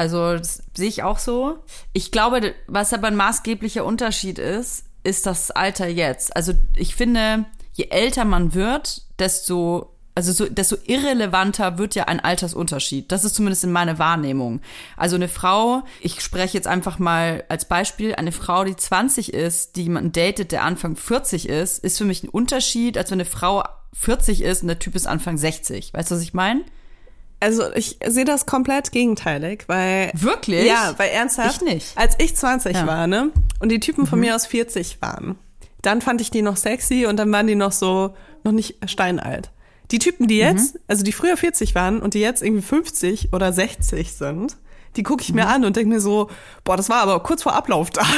[0.00, 1.58] Also das sehe ich auch so.
[1.92, 6.34] Ich glaube, was aber ein maßgeblicher Unterschied ist, ist das Alter jetzt.
[6.34, 12.18] Also ich finde, je älter man wird, desto also so, desto irrelevanter wird ja ein
[12.18, 13.12] Altersunterschied.
[13.12, 14.62] Das ist zumindest in meiner Wahrnehmung.
[14.96, 19.76] Also eine Frau, ich spreche jetzt einfach mal als Beispiel, eine Frau, die 20 ist,
[19.76, 23.28] die jemanden datet, der Anfang 40 ist, ist für mich ein Unterschied, als wenn eine
[23.28, 25.92] Frau 40 ist und der Typ ist Anfang 60.
[25.92, 26.64] Weißt du, was ich meine?
[27.40, 30.66] Also ich sehe das komplett gegenteilig, weil Wirklich?
[30.66, 31.96] Ja, weil ernsthaft, Ich nicht.
[31.98, 32.82] als ich 20 Ja.
[32.82, 32.86] Mhm.
[32.86, 35.38] war, ne, und die Typen von mir aus 40 waren,
[35.82, 39.50] dann fand ich die noch sexy und dann waren die noch so, noch nicht steinalt.
[39.90, 40.80] Die Typen, die jetzt, Mhm.
[40.86, 44.56] also die früher 40 waren und die jetzt irgendwie 50 oder 60 sind,
[44.96, 45.50] die gucke ich mir Mhm.
[45.50, 46.28] an und denke mir so,
[46.64, 48.12] boah, das war aber kurz vor Ablaufdatum.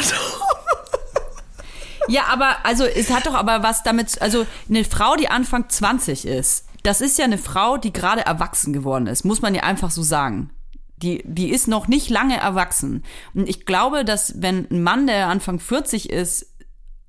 [2.08, 6.26] Ja, aber also es hat doch aber was damit, also eine Frau, die Anfang 20
[6.26, 9.90] ist, das ist ja eine Frau, die gerade erwachsen geworden ist, muss man ja einfach
[9.90, 10.50] so sagen.
[10.96, 13.02] Die, die ist noch nicht lange erwachsen.
[13.34, 16.52] Und ich glaube, dass wenn ein Mann, der Anfang 40 ist,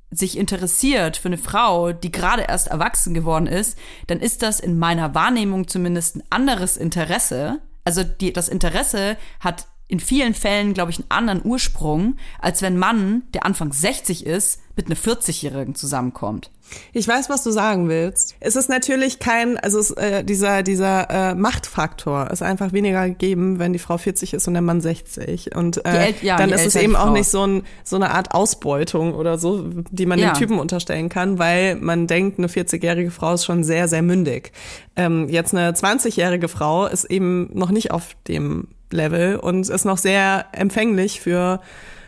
[0.09, 4.77] sich interessiert für eine Frau, die gerade erst erwachsen geworden ist, dann ist das in
[4.77, 7.61] meiner Wahrnehmung zumindest ein anderes Interesse.
[7.83, 12.73] Also die, das Interesse hat in vielen Fällen, glaube ich, einen anderen Ursprung, als wenn
[12.73, 16.49] ein Mann, der Anfang 60 ist, mit einer 40-Jährigen zusammenkommt.
[16.93, 18.33] Ich weiß, was du sagen willst.
[18.39, 23.59] Es ist natürlich kein, also es, äh, dieser dieser äh, Machtfaktor ist einfach weniger gegeben,
[23.59, 25.55] wenn die Frau 40 ist und der Mann 60.
[25.55, 29.13] Und äh, ja, dann ist es eben auch nicht so, ein, so eine Art Ausbeutung
[29.13, 30.31] oder so, die man Ja.
[30.33, 34.53] dem Typen unterstellen kann, weil man denkt, eine 40-jährige Frau ist schon sehr, sehr mündig.
[34.95, 39.97] Ähm, jetzt eine 20-jährige Frau ist eben noch nicht auf dem Level und ist noch
[39.97, 41.61] sehr empfänglich für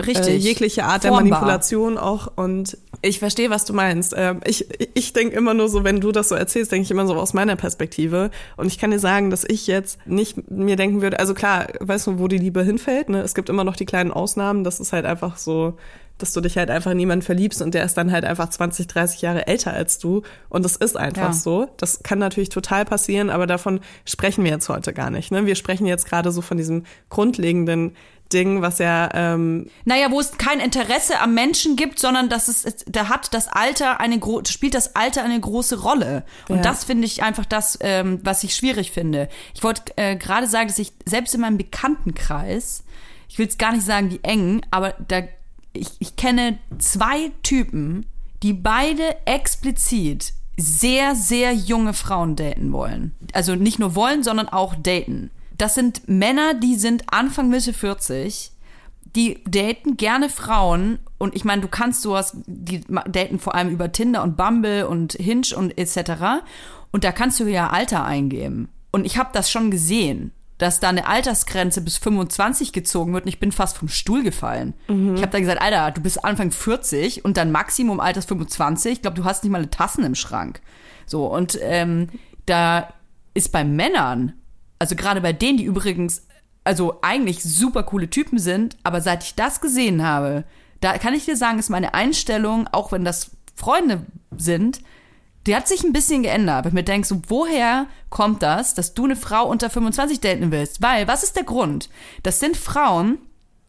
[0.06, 1.40] äh, jegliche Art der Formbar.
[1.40, 2.32] Manipulation auch.
[2.36, 4.14] Und ich verstehe, was du meinst.
[4.16, 7.08] Ähm, ich ich denke immer nur so, wenn du das so erzählst, denke ich immer
[7.08, 8.32] so aus meiner Perspektive.
[8.58, 12.08] Und ich kann dir sagen, dass ich jetzt nicht mir denken würde, also klar, weißt
[12.08, 13.10] du, wo die Liebe hinfällt.
[13.10, 13.22] Ne?
[13.22, 14.64] Es gibt immer noch die kleinen Ausnahmen.
[14.64, 15.78] Das ist halt einfach so
[16.18, 18.88] dass du dich halt einfach in jemanden verliebst und der ist dann halt einfach 20,
[18.88, 20.22] 30 Jahre älter als du.
[20.50, 21.34] Und das ist einfach Ja.
[21.34, 21.68] so.
[21.78, 25.32] Das kann natürlich total passieren, aber davon sprechen wir jetzt heute gar nicht.
[25.32, 25.46] Ne?
[25.46, 27.96] Wir sprechen jetzt gerade so von diesem grundlegenden
[28.34, 32.64] Ding, was ja ähm, Naja, wo es kein Interesse am Menschen gibt, sondern dass es,
[32.88, 36.24] da hat das Alter eine gro spielt das Alter eine große Rolle.
[36.50, 36.62] Und Ja.
[36.64, 39.30] das finde ich einfach das, ähm, was ich schwierig finde.
[39.54, 42.84] Ich wollte äh, gerade sagen, dass ich selbst in meinem Bekanntenkreis,
[43.30, 45.22] ich will es gar nicht sagen, wie eng, aber da
[45.78, 48.06] ich, ich kenne zwei Typen,
[48.44, 53.14] die beide explizit sehr, sehr junge Frauen daten wollen.
[53.34, 55.32] Also nicht nur wollen, sondern auch daten.
[55.58, 58.52] Das sind Männer, die sind Anfang Mitte 40,
[59.16, 63.92] die daten gerne Frauen und ich meine, du kannst sowas, die daten vor allem über
[63.92, 66.44] Tinder und Bumble und Hinge und etc.
[66.92, 68.70] Und da kannst du ja Alter eingeben.
[68.92, 73.30] Und ich habe das schon gesehen, dass da eine Altersgrenze bis 25 gezogen wird und
[73.30, 74.74] ich bin fast vom Stuhl gefallen.
[75.16, 78.94] Ich habe da gesagt, Alter, du bist Anfang 40 und dein Maximum Alter ist 25.
[78.94, 80.62] Ich glaube, du hast nicht mal eine Tassen im Schrank.
[81.06, 82.08] So, und ähm,
[82.46, 82.94] da
[83.34, 84.34] ist bei Männern,
[84.80, 86.26] also gerade bei denen, die übrigens,
[86.64, 90.46] also eigentlich super coole Typen sind, aber seit ich das gesehen habe,
[90.80, 94.06] da kann ich dir sagen, ist meine Einstellung, auch wenn das Freunde
[94.38, 94.82] sind,
[95.46, 96.66] die hat sich ein bisschen geändert.
[96.66, 100.52] Weil ich mir denke, so, woher kommt das, dass du eine Frau unter 25 daten
[100.52, 100.82] willst?
[100.82, 101.90] Weil, was ist der Grund?
[102.24, 103.20] Das sind Frauen,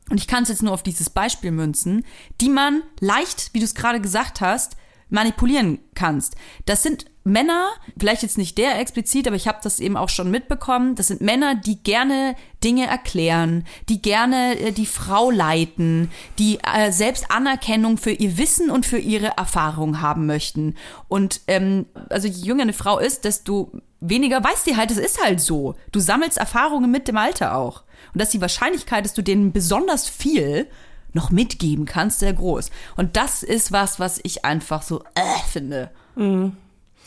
[0.09, 2.05] und ich kann es jetzt nur auf dieses Beispiel münzen,
[2.41, 4.77] die man leicht, wie du es gerade gesagt hast,
[5.09, 6.37] manipulieren kannst.
[6.65, 10.31] Das sind Männer, vielleicht jetzt nicht der explizit, aber ich habe das eben auch schon
[10.31, 10.95] mitbekommen.
[10.95, 16.93] Das sind Männer, die gerne Dinge erklären, die gerne äh, die Frau leiten, die äh,
[16.93, 20.77] selbst Anerkennung für ihr Wissen und für ihre Erfahrung haben möchten.
[21.09, 25.23] Und ähm, also je jünger eine Frau ist, desto weniger weiß die halt, es ist
[25.23, 25.75] halt so.
[25.91, 27.83] Du sammelst Erfahrungen mit dem Alter auch.
[28.15, 30.69] Und dass die Wahrscheinlichkeit, dass du denen besonders viel
[31.17, 32.71] noch mitgeben kannst, sehr groß.
[32.97, 35.91] Und das ist was, was ich einfach so äh, finde.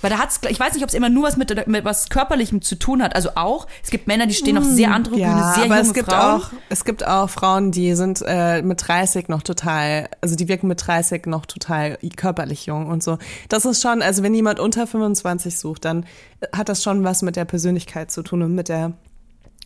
[0.02, 2.62] Weil da hat's, ich weiß nicht, ob es immer nur was mit, mit was Körperlichem
[2.62, 3.16] zu tun hat.
[3.16, 5.94] Also auch, es gibt Männer, die stehen auf sehr androgyne, ja, sehr aber junge es
[5.94, 6.42] gibt Frauen.
[6.42, 10.68] auch es gibt auch Frauen, die sind äh, mit 30 noch total, also die wirken
[10.68, 13.18] mit 30 noch total körperlich jung und so.
[13.50, 16.06] Das ist schon, also wenn jemand unter 25 sucht, dann
[16.54, 18.94] hat das schon was mit der Persönlichkeit zu tun und mit der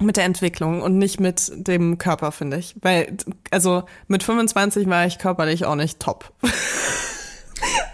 [0.02, 2.76] mit der Entwicklung und nicht mit dem Körper, finde ich.
[2.82, 3.16] Weil,
[3.52, 6.32] also mit 25 war ich körperlich auch nicht top.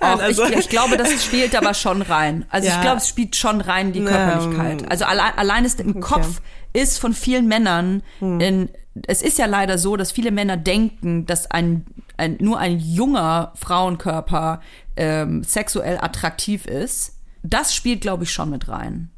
[0.01, 2.45] Auch Also- ich, ich glaube, das spielt aber schon rein.
[2.49, 2.81] Also ich Ja.
[2.81, 4.89] glaube, es spielt schon rein die Körperlichkeit.
[4.89, 6.41] Also allein, allein ist im Kopf
[6.73, 8.39] ist von vielen Männern Hm.
[8.39, 8.69] in,
[9.07, 11.85] es ist ja leider so, dass viele Männer denken, dass ein,
[12.17, 14.61] ein nur ein junger Frauenkörper
[14.95, 17.13] ähm, sexuell attraktiv ist.
[17.43, 19.09] Das spielt, glaube ich, schon mit rein.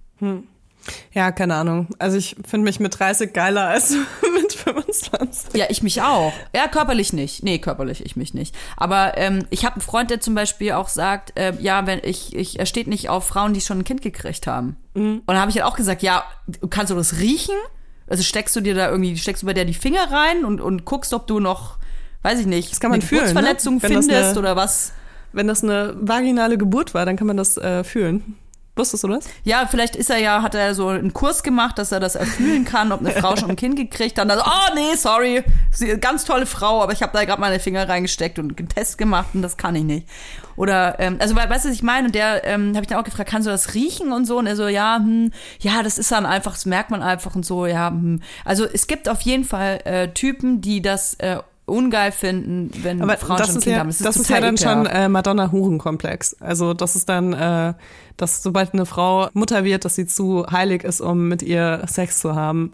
[1.14, 1.88] Ja, keine Ahnung.
[2.00, 3.92] Also ich finde mich mit 30 geiler als
[4.34, 5.54] mit 25.
[5.56, 6.34] Ja, ich mich auch.
[6.56, 7.44] Ja, körperlich nicht.
[7.44, 8.56] Nee, körperlich ich mich nicht.
[8.78, 12.36] Aber ähm, ich habe einen Freund, der zum Beispiel auch sagt, äh, ja, wenn ich,
[12.36, 14.78] ich, er steht nicht auf Frauen, die schon ein Kind gekriegt haben.
[15.20, 16.24] Und dann habe ich halt auch gesagt, ja,
[16.70, 17.56] kannst du das riechen?
[18.08, 20.84] Also steckst du dir da irgendwie, steckst du bei der die Finger rein und, und
[20.84, 21.78] guckst, ob du noch,
[22.24, 23.28] weiß ich nicht, kann man eine fühlen, ne?
[23.28, 24.94] Geburtsverletzung das findest oder was.
[25.34, 28.36] Wenn das eine vaginale Geburt war, dann kann man das äh, fühlen.
[28.76, 29.26] Wusstest du das?
[29.43, 32.63] Ja, vielleicht ist er ja, hat er so einen Kurs gemacht, dass er das erfühlen
[32.63, 34.24] kann, ob eine Frau schon ein Kind gekriegt hat.
[34.24, 35.43] Und dann oh nee, sorry,
[35.99, 39.28] ganz tolle Frau, aber ich habe da gerade meine Finger reingesteckt und einen Test gemacht
[39.34, 40.07] und das kann ich nicht.
[40.55, 42.07] Oder, ähm, also we- weißt du, was ich meine?
[42.07, 44.38] Und der ähm, habe ich dann auch gefragt, kannst du das riechen und so?
[44.38, 47.45] Und er so, ja, hm, ja, das ist dann einfach, das merkt man einfach und
[47.45, 47.89] so, ja.
[47.89, 48.22] Hm.
[48.45, 51.38] Also es gibt auf jeden Fall äh, Typen, die das äh,
[51.72, 53.88] ungeil finden, wenn Aber Frauen das schon ein ist Kind ja, haben.
[53.88, 55.05] Das ist, das ist total ja dann schon ekelhaft.
[55.05, 56.36] äh, Madonna-Huren-Komplex.
[56.39, 57.74] Also das ist dann, äh,
[58.17, 62.19] dass sobald eine Frau Mutter wird, dass sie zu heilig ist, um mit ihr Sex
[62.19, 62.74] zu haben.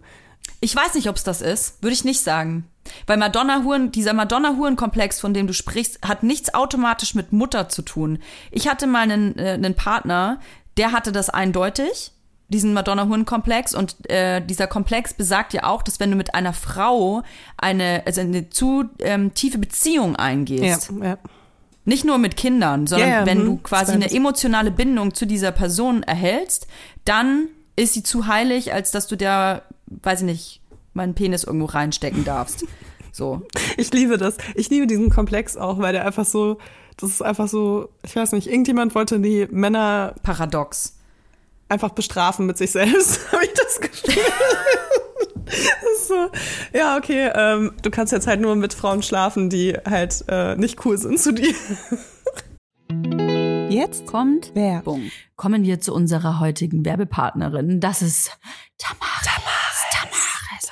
[0.60, 1.82] Ich weiß nicht, ob es das ist.
[1.84, 2.66] Würde ich nicht sagen.
[3.06, 8.20] Weil Madonna-Huren, dieser Madonna-Huren-Komplex, von dem du sprichst, hat nichts automatisch mit Mutter zu tun.
[8.52, 10.40] Ich hatte mal einen, äh, einen Partner,
[10.78, 12.12] der hatte das eindeutig,
[12.50, 13.74] diesen Madonna-Huren-Komplex.
[13.76, 17.24] Und äh, dieser Komplex besagt ja auch, dass wenn du mit einer Frau
[17.58, 21.18] eine, also eine zu ähm, tiefe Beziehung eingehst, Ja, ja.
[21.86, 25.52] nicht nur mit Kindern, sondern Ja, wenn hm, du quasi eine emotionale Bindung zu dieser
[25.52, 26.68] Person erhältst,
[27.06, 30.62] dann ist sie zu heilig, als dass du da, weiß ich nicht,
[30.94, 32.66] meinen Penis irgendwo reinstecken darfst.
[33.14, 33.42] So.
[33.78, 34.38] Ich liebe das.
[34.54, 36.60] Ich liebe diesen Komplex auch, weil der einfach so,
[36.98, 40.97] das ist einfach so, ich weiß nicht, irgendjemand wollte die Männer Paradox.
[41.70, 44.24] Einfach bestrafen mit sich selbst, habe ich das Gefühl.
[46.08, 46.30] so,
[46.74, 50.86] ja, okay, ähm, du kannst jetzt halt nur mit Frauen schlafen, die halt äh, nicht
[50.86, 51.54] cool sind zu dir.
[53.70, 55.12] Jetzt kommt Werbung.
[55.36, 57.80] Kommen wir zu unserer heutigen Werbepartnerin.
[57.82, 58.32] Das ist
[58.78, 59.26] Tamaris.
[59.92, 60.72] Tamaris.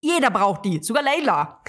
[0.00, 1.60] jeder braucht die, sogar Leila.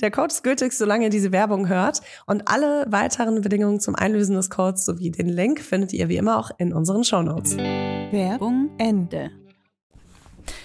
[0.00, 2.00] Der Code ist gültig, solange ihr diese Werbung hört.
[2.26, 6.38] Und alle weiteren Bedingungen zum Einlösen des Codes sowie den Link findet ihr wie immer
[6.38, 7.56] auch in unseren Shownotes.
[7.56, 9.30] Werbung Ende.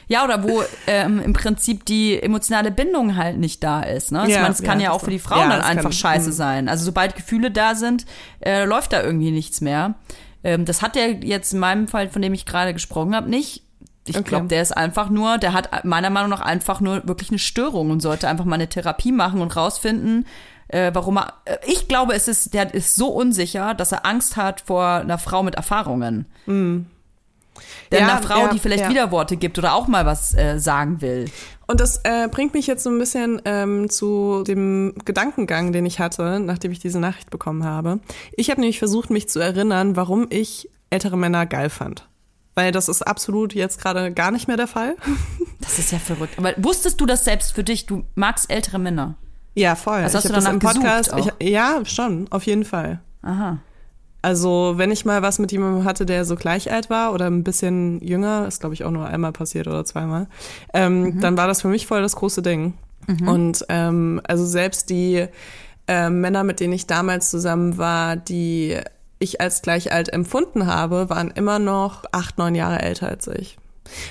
[0.07, 4.11] Ja, oder wo ähm, im Prinzip die emotionale Bindung halt nicht da ist.
[4.11, 4.19] Ne?
[4.21, 5.19] Also Ja, ich meine, es kann ja, ja, auch für die.
[5.19, 6.33] Frauen Ja, dann das kann- einfach scheiße mhm.
[6.33, 6.69] sein.
[6.69, 8.05] Also sobald Gefühle da sind,
[8.41, 9.95] äh, läuft da irgendwie nichts mehr.
[10.43, 13.63] Ähm, das hat der jetzt in meinem Fall, von dem ich gerade gesprochen habe, nicht.
[14.05, 14.27] Ich Okay.
[14.29, 17.91] glaube, der ist einfach nur, der hat meiner Meinung nach einfach nur wirklich eine Störung
[17.91, 20.25] und sollte einfach mal eine Therapie machen und rausfinden,
[20.69, 21.33] äh, warum er.
[21.45, 25.17] Äh, ich glaube, es ist, der ist so unsicher, dass er Angst hat vor einer
[25.19, 26.25] Frau mit Erfahrungen.
[26.47, 26.85] Denn
[27.91, 28.89] Ja, einer Frau, ja, die vielleicht ja.
[28.89, 31.25] Widerworte gibt oder auch mal was äh, sagen will.
[31.67, 35.99] Und das äh, bringt mich jetzt so ein bisschen ähm, zu dem Gedankengang, den ich
[35.99, 37.99] hatte, nachdem ich diese Nachricht bekommen habe.
[38.35, 42.07] Ich habe nämlich versucht, mich zu erinnern, warum ich ältere Männer geil fand.
[42.59, 44.97] Weil das ist absolut jetzt gerade gar nicht mehr der Fall.
[45.61, 46.35] Das ist ja verrückt.
[46.37, 47.85] Aber wusstest du das selbst für dich?
[47.85, 49.15] Du magst ältere Männer.
[49.53, 49.97] Ja, voll.
[49.97, 51.13] Also hast ich du hab das im Podcast.
[51.17, 53.01] Ich, ja, schon, auf jeden Fall.
[53.21, 53.59] Aha.
[54.21, 57.43] Also, wenn ich mal was mit jemandem hatte, der so gleich alt war oder ein
[57.43, 60.27] bisschen jünger, ist glaube ich auch nur einmal passiert oder zweimal,
[60.73, 62.73] ähm, dann war das für mich voll das große Ding.
[63.25, 65.27] Und ähm, also selbst die
[65.87, 68.79] äh, Männer, mit denen ich damals zusammen war, die
[69.19, 73.57] ich als gleich alt empfunden habe, waren immer noch acht, neun Jahre älter als ich.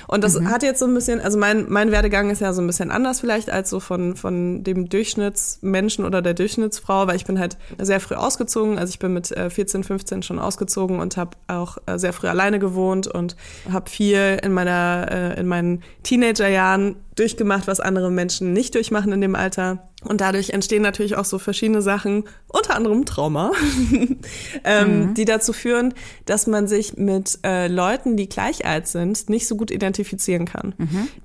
[0.07, 2.67] Und das hat jetzt so ein bisschen, also mein, mein Werdegang ist ja so ein
[2.67, 7.39] bisschen anders vielleicht als so von, von dem Durchschnittsmenschen oder der Durchschnittsfrau, weil ich bin
[7.39, 8.77] halt sehr früh ausgezogen.
[8.77, 12.27] Also ich bin mit äh, 14, 15 schon ausgezogen und habe auch äh, sehr früh
[12.27, 13.35] alleine gewohnt und
[13.71, 19.21] habe viel in meiner, äh, in meinen Teenagerjahren durchgemacht, was andere Menschen nicht durchmachen in
[19.21, 19.89] dem Alter.
[20.03, 23.51] Und dadurch entstehen natürlich auch so verschiedene Sachen, unter anderem Trauma,
[24.63, 25.93] ähm, die dazu führen,
[26.25, 30.73] dass man sich mit äh, Leuten, die gleich alt sind, nicht so gut identifizieren kann.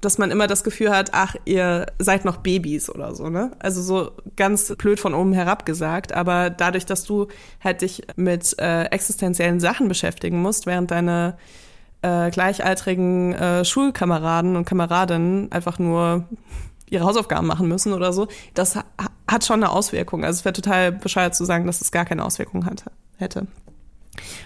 [0.00, 3.52] Dass man immer das Gefühl hat, ach, ihr seid noch Babys oder so, ne?
[3.60, 6.12] Also so ganz blöd von oben herab gesagt.
[6.12, 7.28] Aber dadurch, dass du
[7.62, 11.36] halt dich mit äh, existenziellen Sachen beschäftigen musst, während deine
[12.04, 16.24] äh, gleichaltrigen äh, Schulkameraden und Kameradinnen einfach nur
[16.90, 18.84] ihre Hausaufgaben machen müssen oder so, das ha
[19.26, 20.22] hat schon eine Auswirkung.
[20.22, 23.46] Also es wäre total bescheuert zu sagen, dass es gar keine Auswirkung hatte, hätte.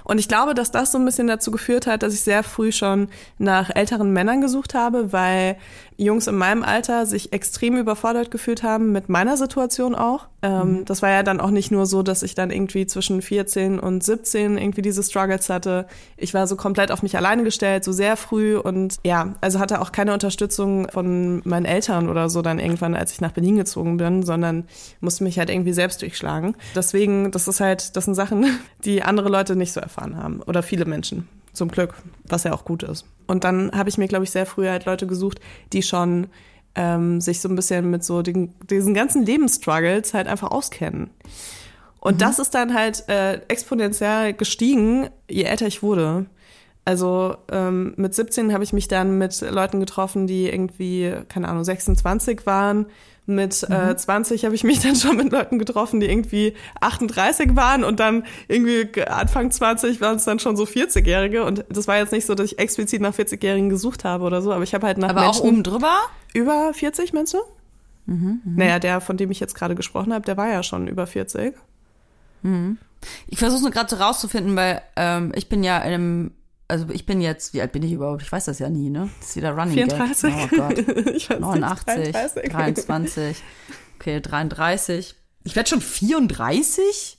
[0.05, 2.71] Und ich glaube, dass das so ein bisschen dazu geführt hat, dass ich sehr früh
[2.71, 5.57] schon nach älteren Männern gesucht habe, weil
[6.01, 10.29] Jungs in meinem Alter sich extrem überfordert gefühlt haben mit meiner Situation auch.
[10.43, 10.85] Ähm, mhm.
[10.85, 14.05] Das war ja dann auch nicht nur so, dass ich dann irgendwie zwischen 14 und
[14.05, 15.89] 17 irgendwie diese Struggles hatte.
[16.17, 19.81] Ich war so komplett auf mich alleine gestellt, so sehr früh und ja, also hatte
[19.81, 23.97] auch keine Unterstützung von meinen Eltern oder so dann irgendwann, als ich nach Berlin gezogen
[23.97, 24.69] bin, sondern
[25.01, 26.55] musste mich halt irgendwie selbst durchschlagen.
[26.77, 28.47] Deswegen, das ist halt, das sind Sachen,
[28.85, 31.27] die andere Leute nicht so erfahren haben oder viele Menschen.
[31.59, 31.95] Zum Glück,
[32.25, 33.05] was ja auch gut ist.
[33.27, 35.41] Und dann habe ich mir, glaube ich, sehr früh halt Leute gesucht,
[35.73, 36.29] die schon
[36.75, 41.11] ähm, sich so ein bisschen mit so den, diesen ganzen Lebensstruggles halt einfach auskennen.
[42.01, 42.19] Und mhm.
[42.19, 46.27] das ist dann halt äh, exponentiell gestiegen, je älter ich wurde.
[46.85, 51.65] Also ähm, mit 17 habe ich mich dann mit Leuten getroffen, die irgendwie, keine Ahnung,
[51.65, 52.87] 26 waren,
[53.29, 53.91] mit äh, mhm.
[53.91, 58.01] äh, 20 habe ich mich dann schon mit Leuten getroffen, die irgendwie 38 waren und
[58.01, 61.45] dann irgendwie Anfang 20 waren es dann schon so 40-Jährige.
[61.45, 64.53] Und das war jetzt nicht so, dass ich explizit nach 40-Jährigen gesucht habe oder so,
[64.53, 65.41] aber ich habe halt nach aber Menschen...
[65.41, 65.95] auch oben drüber?
[66.35, 67.39] Über 40, meinst du?
[68.07, 68.53] Mhm, mh.
[68.57, 71.55] Naja, der, von dem ich jetzt gerade gesprochen habe, der war ja schon über 40.
[72.43, 72.79] Mhm.
[73.29, 76.31] Ich versuche nur gerade so rauszufinden, weil ähm, ich bin ja in einem
[76.69, 78.23] also ich bin jetzt, wie alt bin ich überhaupt?
[78.23, 79.09] Ich weiß das ja nie, ne?
[79.19, 80.35] Das ist wieder Running 34.
[80.35, 80.53] Gag.
[80.53, 80.79] Oh Gott.
[81.15, 82.53] ich weiß 89, nicht, 33.
[82.53, 83.37] 23,
[83.99, 85.15] okay, 33.
[85.45, 87.19] Ich werde schon 34?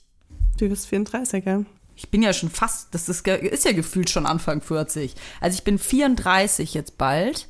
[0.56, 1.64] Du bist 34, ja.
[1.96, 5.14] Ich bin ja schon fast, das ist, ist ja gefühlt schon Anfang 40.
[5.40, 7.48] Also ich bin 34 jetzt bald.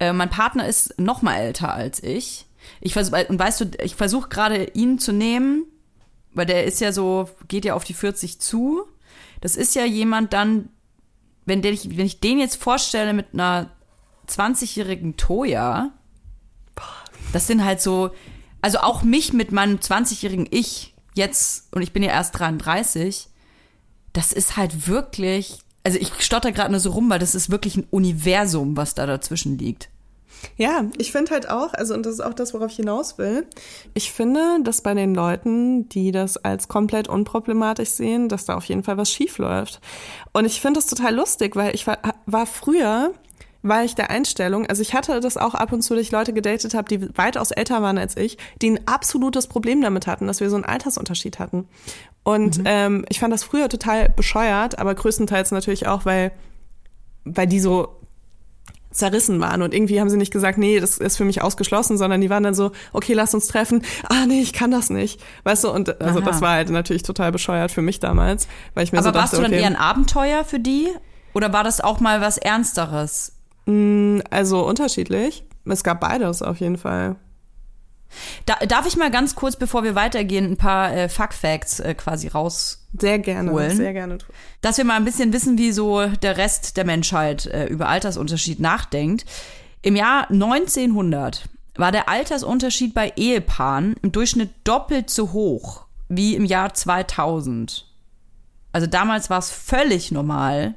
[0.00, 2.46] Äh, mein Partner ist noch mal älter als ich.
[2.80, 5.64] Ich versuch, und weißt du, ich versuche gerade ihn zu nehmen,
[6.32, 8.84] weil der ist ja so, geht ja auf die 40 zu.
[9.40, 10.70] Das ist ja jemand dann,
[11.48, 13.70] wenn, der, wenn ich den jetzt vorstelle mit einer
[14.28, 15.90] 20-jährigen Toya,
[17.32, 18.10] das sind halt so,
[18.60, 23.28] also auch mich mit meinem 20-jährigen Ich jetzt, und ich bin ja erst 33,
[24.12, 27.76] das ist halt wirklich, also ich stotter gerade nur so rum, weil das ist wirklich
[27.76, 29.88] ein Universum, was da dazwischen liegt.
[30.56, 33.46] Ja, ich finde halt auch, also und das ist auch das, worauf ich hinaus will.
[33.94, 38.64] Ich finde, dass bei den Leuten, die das als komplett unproblematisch sehen, dass da auf
[38.64, 39.80] jeden Fall was schief läuft.
[40.32, 43.12] Und ich finde das total lustig, weil ich war, war früher
[43.62, 46.32] war ich der Einstellung, also ich hatte das auch ab und zu, dass ich Leute
[46.32, 50.40] gedatet habe, die weitaus älter waren als ich, die ein absolutes Problem damit hatten, dass
[50.40, 51.66] wir so einen Altersunterschied hatten.
[52.22, 52.64] Und mhm.
[52.66, 56.30] ähm, ich fand das früher total bescheuert, aber größtenteils natürlich auch, weil
[57.24, 57.97] weil die so
[58.98, 62.20] zerrissen waren und irgendwie haben sie nicht gesagt, nee, das ist für mich ausgeschlossen, sondern
[62.20, 63.82] die waren dann so, okay, lass uns treffen.
[64.08, 65.20] Ah, nee, ich kann das nicht.
[65.44, 66.26] Weißt du, und also Aha.
[66.26, 69.22] das war halt natürlich total bescheuert für mich damals, weil ich mir Aber so dachte,
[69.22, 70.88] warst du dann okay, eher ein Abenteuer für die
[71.32, 73.32] oder war das auch mal was ernsteres?
[73.66, 75.44] Mm, also unterschiedlich.
[75.64, 77.16] Es gab beides auf jeden Fall.
[78.46, 81.94] Da, darf ich mal ganz kurz, bevor wir weitergehen, ein paar äh, Fuck Facts äh,
[81.94, 83.76] quasi raus sehr gerne, holen.
[83.76, 84.18] sehr gerne.
[84.60, 88.60] Dass wir mal ein bisschen wissen, wie so der Rest der Menschheit äh, über Altersunterschied
[88.60, 89.24] nachdenkt.
[89.82, 96.44] Im Jahr 1900 war der Altersunterschied bei Ehepaaren im Durchschnitt doppelt so hoch wie im
[96.44, 97.86] Jahr 2000.
[98.72, 100.74] Also damals war es völlig normal,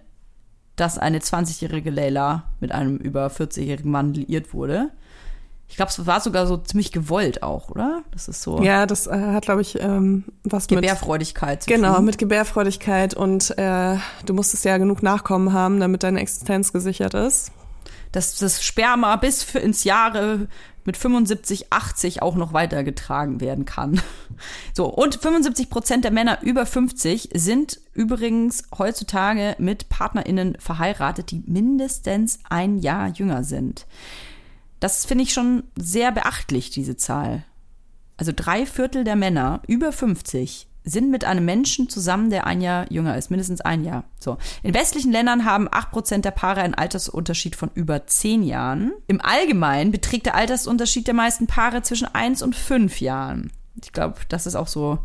[0.76, 4.92] dass eine 20-jährige Leila mit einem über 40-jährigen Mann liiert wurde.
[5.72, 8.04] Ich glaube, es war sogar so ziemlich gewollt auch, oder?
[8.12, 8.62] Das ist so.
[8.62, 11.64] Ja, das äh, hat, glaube ich, ähm, was Gebärfreudigkeit mit.
[11.64, 12.06] Zu genau, tun.
[12.06, 13.96] mit Gebärfreudigkeit und äh,
[14.26, 17.54] du musstest ja genug Nachkommen haben, damit deine Existenz gesichert ist.
[18.12, 20.50] Dass das Sperma bis für ins Jahre
[20.84, 24.02] mit 75, 80 auch noch weitergetragen werden kann.
[24.74, 31.44] So, und 75 Prozent der Männer über 50 sind übrigens heutzutage mit PartnerInnen verheiratet, die
[31.46, 33.86] mindestens ein Jahr jünger sind.
[34.82, 37.46] Das finde ich schon sehr beachtlich, diese Zahl.
[38.18, 42.92] Also drei Viertel der Männer über 50 sind mit einem Menschen zusammen, der ein Jahr
[42.92, 44.04] jünger ist, mindestens ein Jahr.
[44.20, 44.38] So.
[44.64, 48.92] In westlichen Ländern haben acht Prozent der Paare einen Altersunterschied von über zehn Jahren.
[49.08, 53.52] Im Allgemeinen beträgt der Altersunterschied der meisten Paare zwischen eins und fünf Jahren.
[53.84, 55.00] Ich glaube, das ist auch so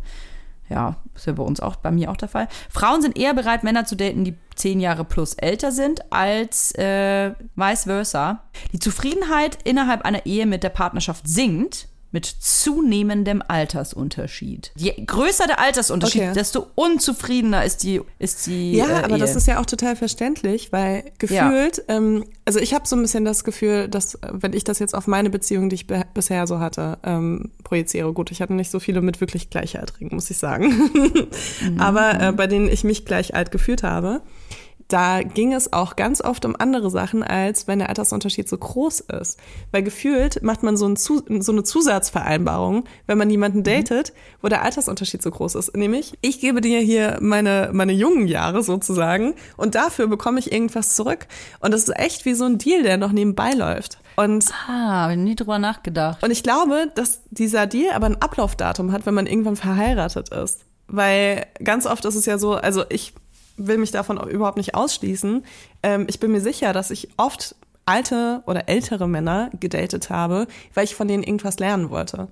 [0.69, 2.47] ja, ist ja bei uns auch, bei mir auch der Fall.
[2.69, 7.31] Frauen sind eher bereit, Männer zu daten, die zehn Jahre plus älter sind, als äh,
[7.55, 8.43] vice versa.
[8.73, 14.71] Die Zufriedenheit innerhalb einer Ehe mit der Partnerschaft sinkt, mit zunehmendem Altersunterschied.
[14.75, 16.33] Je größer der Altersunterschied, okay.
[16.33, 19.19] desto unzufriedener ist die ist die Ja, äh, aber Ehe.
[19.19, 21.95] das ist ja auch total verständlich, weil gefühlt, ja.
[21.95, 25.07] ähm, also ich habe so ein bisschen das Gefühl, dass wenn ich das jetzt auf
[25.07, 29.01] meine Beziehung, die ich bisher so hatte, ähm, projiziere, gut, ich hatte nicht so viele
[29.01, 30.69] mit wirklich Gleichaltrigen, muss ich sagen,
[31.61, 31.79] mhm.
[31.79, 34.21] aber äh, bei denen ich mich gleich alt gefühlt habe,
[34.89, 39.01] da ging es auch ganz oft um andere Sachen, als wenn der Altersunterschied so groß
[39.01, 39.37] ist.
[39.71, 44.47] Weil gefühlt macht man so, ein Zu so eine Zusatzvereinbarung, wenn man jemanden datet, wo
[44.47, 45.75] der Altersunterschied so groß ist.
[45.75, 50.95] Nämlich, ich gebe dir hier meine, meine jungen Jahre sozusagen und dafür bekomme ich irgendwas
[50.95, 51.27] zurück.
[51.59, 53.97] Und das ist echt wie so ein Deal, der noch nebenbei läuft.
[54.15, 56.23] Und Ah, hab ich nie drüber nachgedacht.
[56.23, 60.61] und ich glaube, dass dieser Deal aber ein Ablaufdatum hat, wenn man irgendwann verheiratet ist.
[60.87, 63.13] Weil ganz oft ist es ja so, also ich
[63.57, 65.43] will mich davon überhaupt nicht ausschließen.
[65.83, 67.55] Ähm, ich bin mir sicher, dass ich oft
[67.85, 72.27] alte oder ältere Männer gedatet habe, weil ich von denen irgendwas lernen wollte.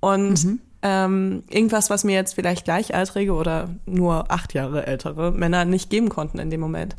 [0.00, 5.90] Und ähm, irgendwas, was mir jetzt vielleicht gleichaltrige oder nur acht Jahre ältere Männer nicht
[5.90, 6.96] geben konnten in dem Moment.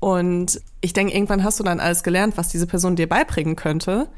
[0.00, 4.08] Und ich denke, irgendwann hast du dann alles gelernt, was diese Person dir beibringen könnte.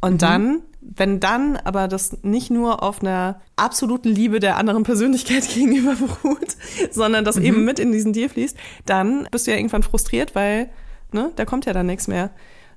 [0.00, 5.48] Und dann, wenn dann aber das nicht nur auf einer absoluten Liebe der anderen Persönlichkeit
[5.54, 6.56] gegenüber beruht,
[6.90, 10.68] sondern das eben mit in diesen Deal fließt, dann bist du ja irgendwann frustriert, weil,
[11.12, 12.30] ne, da kommt ja dann nichts mehr.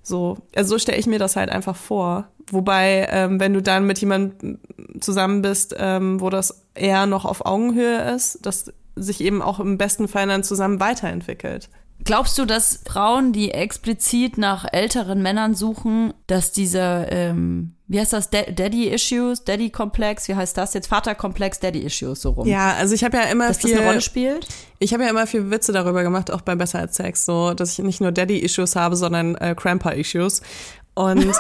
[0.03, 2.28] So, also so stelle ich mir das halt einfach vor.
[2.51, 4.60] Wobei, ähm, wenn du dann mit jemandem
[4.99, 9.80] zusammen bist, ähm, wo das eher noch auf Augenhöhe ist, dass sich eben auch im
[9.80, 11.70] besten Fall dann zusammen weiterentwickelt.
[12.06, 18.14] Glaubst du, dass Frauen, die explizit nach älteren Männern suchen, dass diese, ähm, wie heißt
[18.14, 20.86] das, Da- Daddy-Issues, Daddy-Komplex, wie heißt das jetzt?
[20.88, 22.47] Vater-Komplex, Daddy-Issues, so rum.
[22.47, 24.47] Ja, also ich habe ja immer Dass das viel eine Rolle spielt?
[24.78, 27.72] Ich habe ja immer viel Witze darüber gemacht, auch bei Besser als Sex, so, dass
[27.78, 30.41] ich nicht nur Daddy-Issues habe, sondern äh, Cramper-Issues.
[30.93, 31.34] Und, und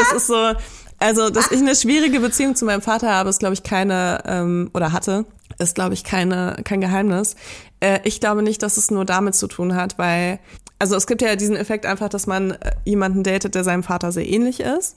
[0.00, 0.52] es ist so,
[0.98, 4.70] also, dass ich eine schwierige Beziehung zu meinem Vater habe, ist, glaube ich, keine, ähm,
[4.72, 5.26] oder hatte,
[5.58, 7.36] ist, glaube ich, keine, kein Geheimnis.
[7.82, 10.38] Äh, ich glaube nicht, dass es nur damit zu tun hat, weil,
[10.78, 14.12] also es gibt ja diesen Effekt einfach, dass man äh, jemanden datet, der seinem Vater
[14.12, 14.96] sehr ähnlich ist.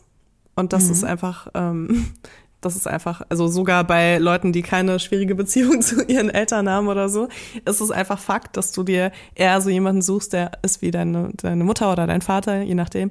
[0.55, 2.13] Und das ist einfach, ähm,
[2.61, 6.87] das ist einfach, also sogar bei Leuten, die keine schwierige Beziehung zu ihren Eltern haben
[6.87, 7.27] oder so,
[7.65, 11.31] ist es einfach Fakt, dass du dir eher so jemanden suchst, der ist wie deine,
[11.35, 13.09] deine Mutter oder dein Vater, je nachdem.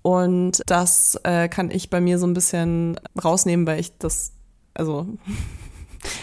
[0.00, 4.32] Und das äh, kann ich bei mir so ein bisschen rausnehmen, weil ich das,
[4.72, 5.06] also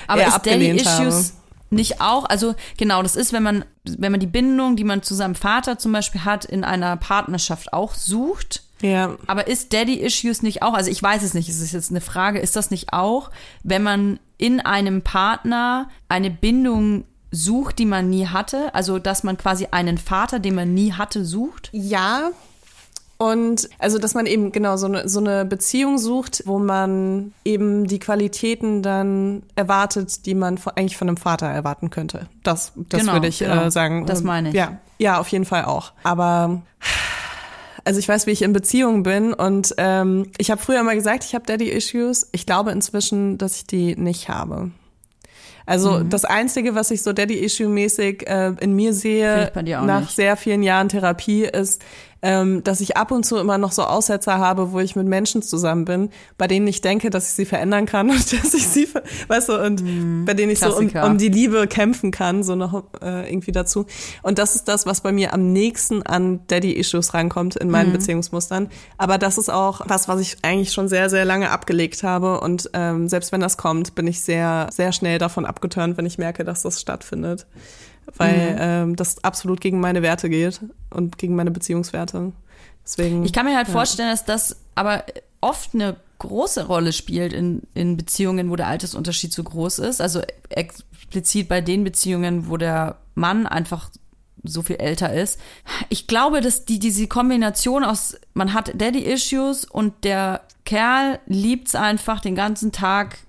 [0.08, 1.39] Aber eher ist abgelehnt Daddy-Issues
[1.70, 5.16] nicht auch, also genau, das ist, wenn man, wenn man die Bindung, die man zu
[5.16, 8.64] seinem Vater zum Beispiel hat, in einer Partnerschaft auch sucht.
[8.82, 12.02] ja, Aber ist Daddy-Issues nicht auch, also ich weiß es nicht, es ist jetzt eine
[12.02, 13.32] Frage, ist das nicht auch,
[13.64, 18.74] wenn man in einem Partner eine Bindung sucht, die man nie hatte?
[18.74, 21.70] Also, dass man quasi einen Vater, den man nie hatte, sucht?
[21.72, 22.32] Ja.
[23.22, 27.86] Und also, dass man eben genau so eine, so eine Beziehung sucht, wo man eben
[27.86, 32.28] die Qualitäten dann erwartet, die man von, eigentlich von einem Vater erwarten könnte.
[32.44, 33.66] Das, das Genau, würde ich genau.
[33.66, 34.06] äh, sagen.
[34.06, 34.56] Das meine ich.
[34.56, 35.92] Ja, ja, auf jeden Fall auch.
[36.04, 36.62] Aber
[37.84, 41.26] also ich weiß, wie ich in Beziehungen bin und ähm, ich habe früher mal gesagt,
[41.26, 42.30] ich habe Daddy-Issues.
[42.32, 44.72] Ich glaube inzwischen, dass ich die nicht habe.
[45.66, 46.10] Also Mhm.
[46.10, 49.52] das Einzige, was ich so Daddy-Issue-mäßig äh, in mir sehe,
[49.86, 50.16] nach nicht.
[50.16, 51.82] sehr vielen Jahren Therapie, ist,
[52.22, 55.42] ähm, dass ich ab und zu immer noch so Aussetzer habe, wo ich mit Menschen
[55.42, 58.88] zusammen bin, bei denen ich denke, dass ich sie verändern kann und dass ich sie,
[59.28, 60.90] weißt du, und bei denen ich so um.
[60.90, 61.06] Klassiker.
[61.06, 63.86] um die Liebe kämpfen kann, so noch äh, irgendwie dazu.
[64.22, 68.70] Und das ist das, was bei mir am nächsten an Daddy-Issues rankommt in meinen Beziehungsmustern.
[68.98, 72.40] Aber das ist auch was, was ich eigentlich schon sehr, sehr lange abgelegt habe.
[72.42, 76.18] Und ähm, selbst wenn das kommt, bin ich sehr, sehr schnell davon abgeturnt, wenn ich
[76.18, 77.46] merke, dass das stattfindet.
[78.18, 78.58] Weil Mhm.
[78.60, 82.32] ähm, das absolut gegen meine Werte geht und gegen meine Beziehungswerte.
[82.84, 83.24] Deswegen.
[83.26, 85.04] Ich kann mir halt vorstellen, dass das aber
[85.42, 90.02] oft eine große Rolle spielt in, in Beziehungen, wo der Altersunterschied so groß ist.
[90.02, 93.90] Also explizit bei den Beziehungen, wo der Mann einfach
[94.44, 95.40] so viel älter ist.
[95.90, 102.20] Ich glaube, dass die, diese Kombination aus, man hat Daddy-Issues und der Kerl liebt's einfach
[102.22, 103.20] den ganzen Tag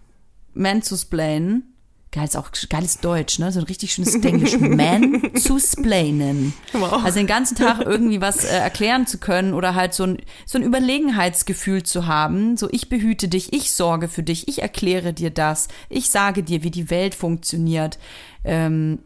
[0.54, 1.69] Man zu splainen.
[2.12, 3.52] Geil ist auch geiles Deutsch, ne?
[3.52, 4.56] So ein richtig schönes Englisch.
[4.58, 6.54] Man zu splainen.
[6.72, 7.04] Wow.
[7.04, 10.58] Also den ganzen Tag irgendwie was äh, erklären zu können oder halt so ein, so
[10.58, 12.56] ein Überlegenheitsgefühl zu haben.
[12.56, 16.64] So, ich behüte dich, ich sorge für dich, ich erkläre dir das, ich sage dir,
[16.64, 18.00] wie die Welt funktioniert.
[18.42, 18.98] Ähm,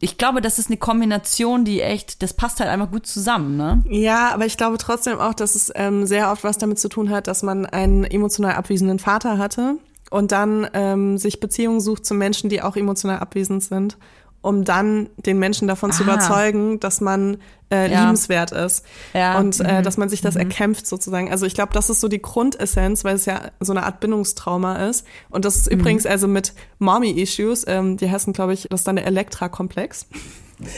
[0.00, 3.84] ich glaube, das ist eine Kombination, die echt, das passt halt einfach gut zusammen, ne?
[3.88, 7.10] Ja, aber ich glaube trotzdem auch, dass es ähm, sehr oft was damit zu tun
[7.10, 9.76] hat, dass man einen emotional abwesenden Vater hatte
[10.10, 13.96] und dann ähm, sich Beziehungen sucht zu Menschen, die auch emotional abwesend sind,
[14.42, 16.06] um dann den Menschen davon zu Ah.
[16.06, 17.38] überzeugen, dass man
[17.72, 18.00] äh, Ja.
[18.00, 18.84] liebenswert ist
[19.14, 19.38] Ja, Mhm.
[19.46, 21.30] und äh, dass man sich das erkämpft sozusagen.
[21.30, 24.88] Also ich glaube, das ist so die Grundessenz, weil es ja so eine Art Bindungstrauma
[24.88, 25.06] ist.
[25.28, 25.78] Und das ist Mhm.
[25.78, 30.06] übrigens also mit Mommy-Issues, ähm, die heißen, glaube ich, das ist dann der Elektra-Komplex.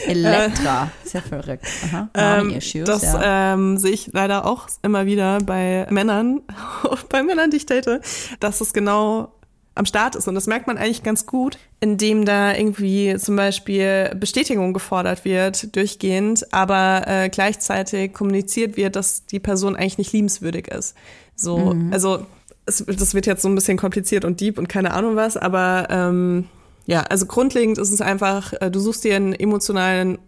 [0.07, 0.91] Elektra.
[1.05, 1.67] Ist ja verrückt.
[1.87, 2.09] Aha.
[2.15, 3.55] Ähm, Mommy-Issues, das ja.
[3.55, 6.43] ähm, sehe ich leider auch immer wieder bei Männern,
[7.09, 8.01] bei Männern, die ich date,
[8.41, 9.33] dass es genau
[9.75, 10.29] am Start ist.
[10.29, 15.75] Und das merkt man eigentlich ganz gut, indem da irgendwie zum Beispiel Bestätigung gefordert wird,
[15.75, 20.95] durchgehend, aber äh, gleichzeitig kommuniziert wird, dass die Person eigentlich nicht liebenswürdig ist.
[21.35, 21.93] So, mhm.
[21.93, 22.27] also
[22.67, 25.89] es, das wird jetzt so ein bisschen kompliziert und deep und keine Ahnung was, aber
[25.91, 26.49] ähm,
[26.87, 30.19] ja, also grundlegend ist es einfach, äh, du suchst dir einen emotionalen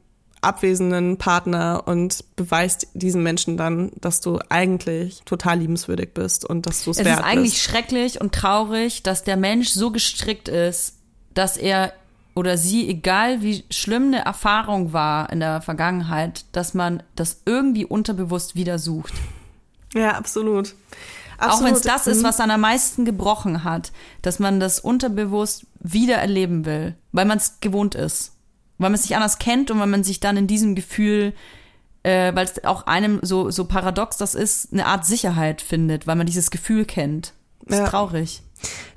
[0.40, 6.84] abwesenden Partner und beweist diesen Menschen dann, dass du eigentlich total liebenswürdig bist und dass
[6.84, 7.18] du es wert bist.
[7.18, 10.96] Es ist eigentlich schrecklich und traurig, dass der Mensch so gestrickt ist,
[11.32, 11.92] dass er
[12.34, 17.84] oder sie, egal wie schlimm eine Erfahrung war in der Vergangenheit, dass man das irgendwie
[17.84, 19.14] unterbewusst wieder sucht.
[19.94, 20.74] Ja, absolut.
[21.38, 21.60] Absolut.
[21.60, 22.24] Auch wenn es das ist, mhm.
[22.24, 27.38] was dann am meisten gebrochen hat, dass man das unterbewusst wieder erleben will, weil man
[27.38, 28.34] es gewohnt ist
[28.78, 31.32] weil man es nicht anders kennt und weil man sich dann in diesem Gefühl,
[32.02, 36.16] äh, weil es auch einem so, so paradox das ist, eine Art Sicherheit findet, weil
[36.16, 37.32] man dieses Gefühl kennt.
[37.62, 37.88] Das ist ja.
[37.88, 38.42] traurig.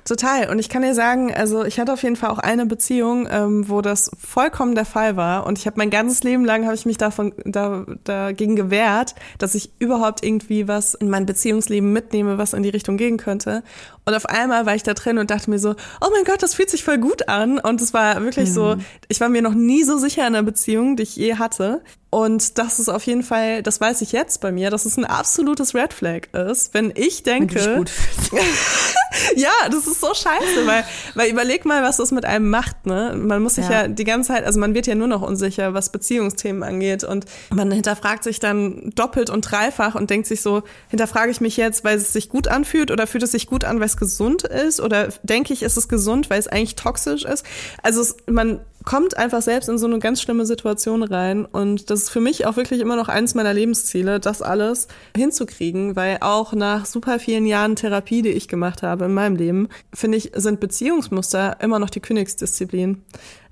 [0.08, 0.48] Total.
[0.48, 3.68] Und ich kann dir sagen, also ich hatte auf jeden Fall auch eine Beziehung, ähm,
[3.68, 5.46] wo das vollkommen der Fall war.
[5.46, 9.54] Und ich habe mein ganzes Leben lang habe ich mich davon da, dagegen gewehrt, dass
[9.54, 13.62] ich überhaupt irgendwie was in mein Beziehungsleben mitnehme, was in die Richtung gehen könnte.
[14.06, 16.54] Und auf einmal war ich da drin und dachte mir so, oh mein Gott, das
[16.54, 17.58] fühlt sich voll gut an.
[17.58, 18.54] Und es war wirklich mhm.
[18.54, 18.76] so,
[19.08, 21.82] ich war mir noch nie so sicher in einer Beziehung, die ich je hatte.
[22.08, 25.04] Und das ist auf jeden Fall, das weiß ich jetzt bei mir, dass es ein
[25.04, 27.56] absolutes Red Flag ist, wenn ich denke.
[27.56, 27.92] Wenn gut
[29.36, 30.84] ja, das ist so scheiße, weil,
[31.14, 33.14] weil überleg mal, was das mit einem macht, ne?
[33.16, 33.82] Man muss sich ja.
[33.82, 37.04] ja die ganze Zeit, also man wird ja nur noch unsicher, was Beziehungsthemen angeht.
[37.04, 41.56] Und man hinterfragt sich dann doppelt und dreifach und denkt sich so, hinterfrage ich mich
[41.56, 44.42] jetzt, weil es sich gut anfühlt oder fühlt es sich gut an, weil es gesund
[44.42, 44.80] ist?
[44.80, 47.44] Oder denke ich, ist es gesund, weil es eigentlich toxisch ist?
[47.82, 51.44] Also es, man kommt einfach selbst in so eine ganz schlimme Situation rein.
[51.44, 55.96] Und das ist für mich auch wirklich immer noch eines meiner Lebensziele, das alles hinzukriegen,
[55.96, 60.18] weil auch nach super vielen Jahren Therapie, die ich gemacht habe in meinem Leben, finde
[60.18, 63.02] ich, sind Beziehungsmuster immer noch die Königsdisziplin.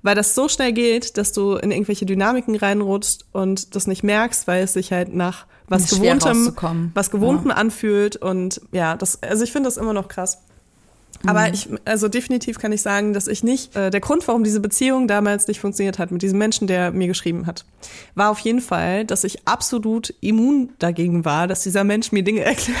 [0.01, 4.47] Weil das so schnell geht, dass du in irgendwelche Dynamiken reinrutschst und das nicht merkst,
[4.47, 6.55] weil es sich halt nach was Gewohntem,
[6.93, 7.55] was Gewohntem ja.
[7.55, 8.15] anfühlt.
[8.15, 10.39] Und ja, das, also ich finde das immer noch krass.
[11.25, 11.53] Aber mhm.
[11.53, 15.07] ich, also definitiv kann ich sagen, dass ich nicht, äh, der Grund, warum diese Beziehung
[15.07, 17.65] damals nicht funktioniert hat mit diesem Menschen, der mir geschrieben hat,
[18.15, 22.41] war auf jeden Fall, dass ich absolut immun dagegen war, dass dieser Mensch mir Dinge
[22.45, 22.77] erklärt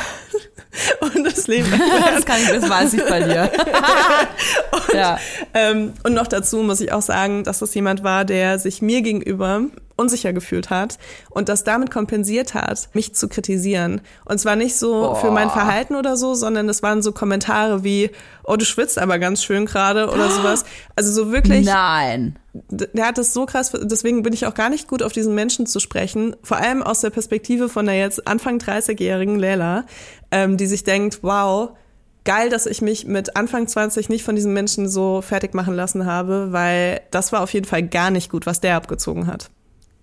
[0.99, 2.17] und das Leben erklärt.
[2.17, 3.51] das kann ich, das weiß ich bei dir.
[4.71, 5.19] und, ja.
[5.53, 9.01] ähm, und noch dazu muss ich auch sagen, dass das jemand war, der sich mir
[9.01, 9.63] gegenüber
[9.97, 10.97] unsicher gefühlt hat
[11.29, 14.01] und das damit kompensiert hat, mich zu kritisieren.
[14.25, 15.15] Und zwar nicht so oh.
[15.15, 18.11] für mein Verhalten oder so, sondern es waren so Kommentare wie,
[18.43, 20.63] oh, du schwitzt aber ganz schön gerade oder sowas.
[20.95, 21.65] Also so wirklich.
[21.65, 22.37] Nein.
[22.53, 25.67] Der hat das so krass, deswegen bin ich auch gar nicht gut auf diesen Menschen
[25.67, 29.85] zu sprechen, vor allem aus der Perspektive von der jetzt Anfang 30-jährigen Lela,
[30.31, 31.73] ähm, die sich denkt, wow,
[32.27, 36.05] geil, dass ich mich mit Anfang 20 nicht von diesen Menschen so fertig machen lassen
[36.05, 39.49] habe, weil das war auf jeden Fall gar nicht gut, was der abgezogen hat.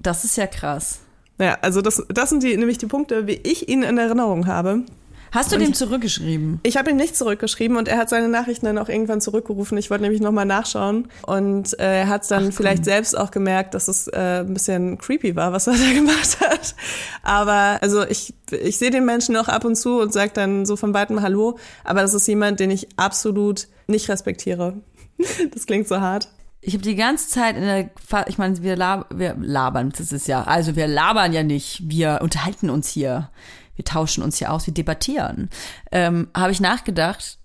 [0.04, 1.00] Das ist ja krass.
[1.40, 4.84] Ja, also das, das sind die, nämlich die Punkte, wie ich ihn in Erinnerung habe.
[5.32, 6.60] Hast du und dem zurückgeschrieben?
[6.62, 9.76] Ich habe ihm nicht zurückgeschrieben und er hat seine Nachrichten dann auch irgendwann zurückgerufen.
[9.78, 13.74] Ich wollte nämlich nochmal nachschauen und äh, er hat dann Ach, vielleicht selbst auch gemerkt,
[13.74, 16.76] dass es äh, ein bisschen creepy war, was er da gemacht hat.
[17.24, 20.76] Aber also ich, ich sehe den Menschen auch ab und zu und sage dann so
[20.76, 24.74] von weitem Hallo, aber das ist jemand, den ich absolut nicht respektiere.
[25.52, 26.28] das klingt so hart
[26.66, 27.90] ich habe die ganze Zeit in der,
[28.26, 32.20] ich meine, wir, lab, wir labern, das ist ja, also wir labern ja nicht, wir
[32.22, 33.30] unterhalten uns hier,
[33.76, 35.50] wir tauschen uns hier aus, wir debattieren.
[35.92, 37.38] Ähm, habe ich nachgedacht,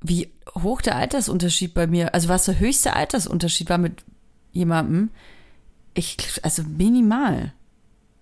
[0.00, 4.04] wie hoch der Altersunterschied bei mir, also was der höchste Altersunterschied war mit
[4.52, 5.10] jemandem,
[5.94, 7.52] ich, also minimal.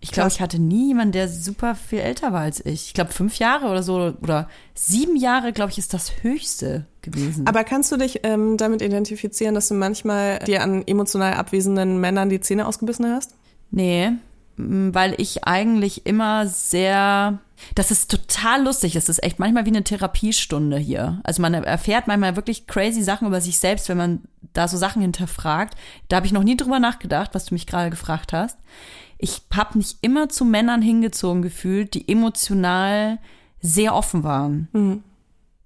[0.02, 2.86] Ich glaube, ich hatte nie jemanden, der super viel älter war als ich.
[2.86, 7.46] Ich glaube, fünf Jahre oder so oder sieben Jahre, glaube ich, ist das höchste gewesen.
[7.46, 12.30] Aber kannst du dich ähm, damit identifizieren, dass du manchmal dir an emotional abwesenden Männern
[12.30, 13.34] die Zähne ausgebissen hast?
[13.70, 14.12] Nee,
[14.56, 17.38] weil ich eigentlich immer sehr
[17.74, 18.94] das ist total lustig.
[18.94, 21.20] Das ist echt manchmal wie eine Therapiestunde hier.
[21.24, 24.20] Also man erfährt manchmal wirklich crazy Sachen über sich selbst, wenn man
[24.52, 25.76] da so Sachen hinterfragt.
[26.08, 28.58] Da habe ich noch nie drüber nachgedacht, was du mich gerade gefragt hast
[29.22, 33.18] ich habe mich immer zu Männern hingezogen gefühlt, die emotional
[33.60, 34.68] sehr offen waren.
[34.72, 35.02] Mhm.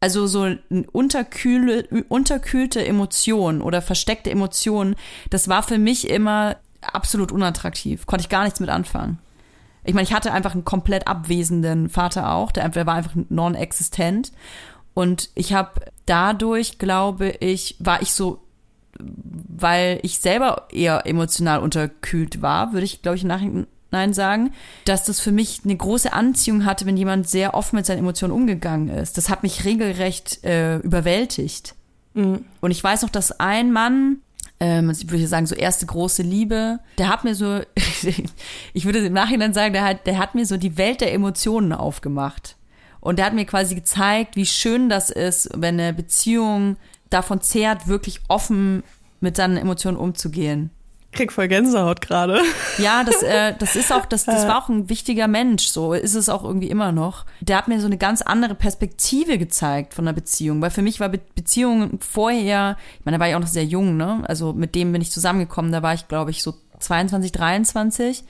[0.00, 0.54] Also so
[0.92, 4.96] unterkühle, unterkühlte Emotionen oder versteckte Emotionen,
[5.30, 8.06] das war für mich immer absolut unattraktiv.
[8.06, 9.18] Konnte ich gar nichts mit anfangen.
[9.84, 14.32] Ich meine, ich hatte einfach einen komplett abwesenden Vater auch, der, der war einfach non-existent.
[14.94, 18.43] Und ich habe dadurch, glaube ich, war ich so
[18.98, 24.52] weil ich selber eher emotional unterkühlt war, würde ich, glaube ich, im Nachhinein sagen,
[24.84, 28.32] dass das für mich eine große Anziehung hatte, wenn jemand sehr offen mit seinen Emotionen
[28.32, 29.16] umgegangen ist.
[29.16, 31.74] Das hat mich regelrecht äh, überwältigt.
[32.14, 34.18] Und ich weiß noch, dass ein Mann,
[34.60, 37.60] ähm, ich würde sagen, so erste große Liebe, der hat mir so,
[38.72, 41.72] ich würde im Nachhinein sagen, der hat, der hat mir so die Welt der Emotionen
[41.72, 42.56] aufgemacht.
[43.00, 46.76] Und der hat mir quasi gezeigt, wie schön das ist, wenn eine Beziehung
[47.14, 48.82] davon zehrt, wirklich offen
[49.20, 50.70] mit seinen Emotionen umzugehen.
[51.14, 52.40] Krieg voll Gänsehaut gerade.
[52.78, 56.14] Ja, das, äh, das ist auch, das, das war auch ein wichtiger Mensch, so ist
[56.14, 57.24] es auch irgendwie immer noch.
[57.40, 61.00] Der hat mir so eine ganz andere Perspektive gezeigt von der Beziehung, weil für mich
[61.00, 64.22] war Be Beziehung vorher, ich meine, da war ich auch noch sehr jung, ne?
[64.26, 68.24] Also mit dem bin ich zusammengekommen, da war ich, glaube ich, so 22, 23.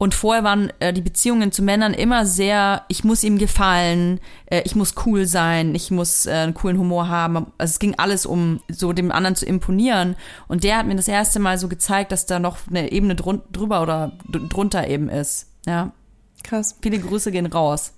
[0.00, 4.62] Und vorher waren äh, die Beziehungen zu Männern immer sehr, ich muss ihm gefallen, äh,
[4.64, 7.36] ich muss cool sein, ich muss äh, einen coolen Humor haben.
[7.58, 10.16] Also es ging alles um so dem anderen zu imponieren.
[10.48, 13.42] Und der hat mir das erste Mal so gezeigt, dass da noch eine Ebene drun
[13.52, 15.48] drüber oder drunter eben ist.
[15.66, 15.92] Ja.
[16.44, 16.78] Krass.
[16.80, 17.92] Viele Grüße gehen raus.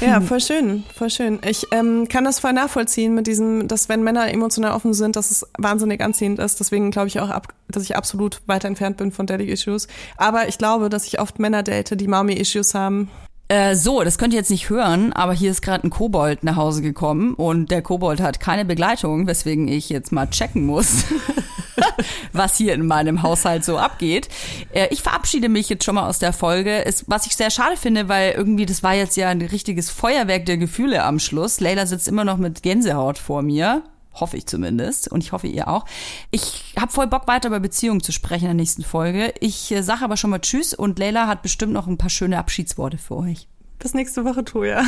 [0.00, 1.40] Ja, voll schön, voll schön.
[1.44, 5.30] Ich ähm, kann das voll nachvollziehen mit diesem, dass wenn Männer emotional offen sind, dass
[5.30, 6.60] es wahnsinnig anziehend ist.
[6.60, 9.88] Deswegen glaube ich auch, ab, dass ich absolut weit entfernt bin von Daddy-Issues.
[10.16, 13.10] Aber ich glaube, dass ich oft Männer date, die Mommy-Issues haben.
[13.48, 16.56] Äh, so, das könnt ihr jetzt nicht hören, aber hier ist gerade ein Kobold nach
[16.56, 21.04] Hause gekommen und der Kobold hat keine Begleitung, weswegen ich jetzt mal checken muss,
[22.32, 24.28] was hier in meinem Haushalt so abgeht.
[24.72, 27.76] Äh, ich verabschiede mich jetzt schon mal aus der Folge, ist, was ich sehr schade
[27.76, 31.60] finde, weil irgendwie das war jetzt ja ein richtiges Feuerwerk der Gefühle am Schluss.
[31.60, 33.82] Leila sitzt immer noch mit Gänsehaut vor mir.
[34.20, 35.10] Hoffe ich zumindest.
[35.10, 35.84] Und ich hoffe, ihr auch.
[36.30, 39.32] Ich habe voll Bock, weiter über Beziehungen zu sprechen in der nächsten Folge.
[39.40, 42.38] Ich äh, sage aber schon mal Tschüss und Leila hat bestimmt noch ein paar schöne
[42.38, 43.48] Abschiedsworte für euch.
[43.78, 44.82] Bis nächste Woche, Toja.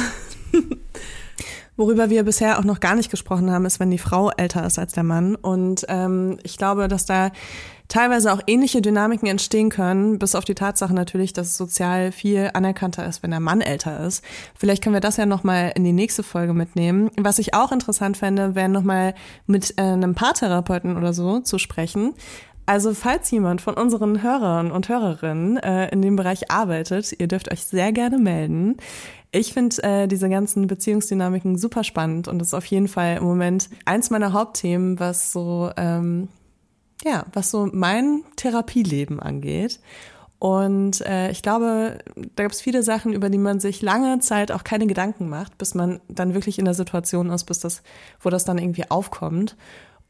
[1.76, 4.78] Worüber wir bisher auch noch gar nicht gesprochen haben, ist, wenn die Frau älter ist
[4.78, 5.34] als der Mann.
[5.34, 7.30] Und ähm, ich glaube, dass da
[7.90, 12.50] teilweise auch ähnliche Dynamiken entstehen können, bis auf die Tatsache natürlich, dass es sozial viel
[12.54, 14.24] anerkannter ist, wenn der Mann älter ist.
[14.56, 17.10] Vielleicht können wir das ja nochmal in die nächste Folge mitnehmen.
[17.18, 19.14] Was ich auch interessant fände, wäre nochmal
[19.46, 22.14] mit äh, einem Paartherapeuten oder so zu sprechen.
[22.64, 27.50] Also falls jemand von unseren Hörern und Hörerinnen äh, in dem Bereich arbeitet, ihr dürft
[27.50, 28.76] euch sehr gerne melden.
[29.32, 33.68] Ich finde äh, diese ganzen Beziehungsdynamiken super spannend und ist auf jeden Fall im Moment
[33.84, 36.28] eins meiner Hauptthemen, was so ähm,
[37.04, 39.80] ja, was so mein Therapieleben angeht.
[40.38, 41.98] Und äh, ich glaube,
[42.34, 45.58] da gibt es viele Sachen, über die man sich lange Zeit auch keine Gedanken macht,
[45.58, 47.82] bis man dann wirklich in der Situation ist, bis das,
[48.20, 49.56] wo das dann irgendwie aufkommt.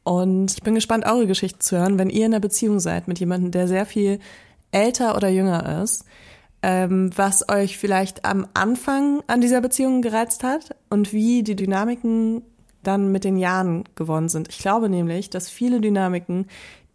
[0.03, 3.19] Und ich bin gespannt, eure Geschichte zu hören, wenn ihr in einer Beziehung seid mit
[3.19, 4.19] jemandem, der sehr viel
[4.71, 6.05] älter oder jünger ist,
[6.63, 12.43] ähm, was euch vielleicht am Anfang an dieser Beziehung gereizt hat und wie die Dynamiken
[12.83, 14.49] dann mit den Jahren geworden sind.
[14.49, 16.47] Ich glaube nämlich, dass viele Dynamiken,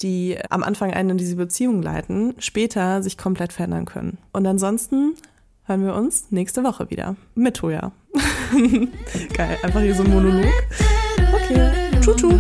[0.02, 4.18] die am Anfang einen in diese Beziehung leiten, später sich komplett verändern können.
[4.32, 5.14] Und ansonsten
[5.64, 7.92] hören wir uns nächste Woche wieder mit Toja.
[9.34, 10.52] Geil, einfach hier so ein Monolog.
[11.32, 11.70] Okay,
[12.00, 12.30] tschu tschu.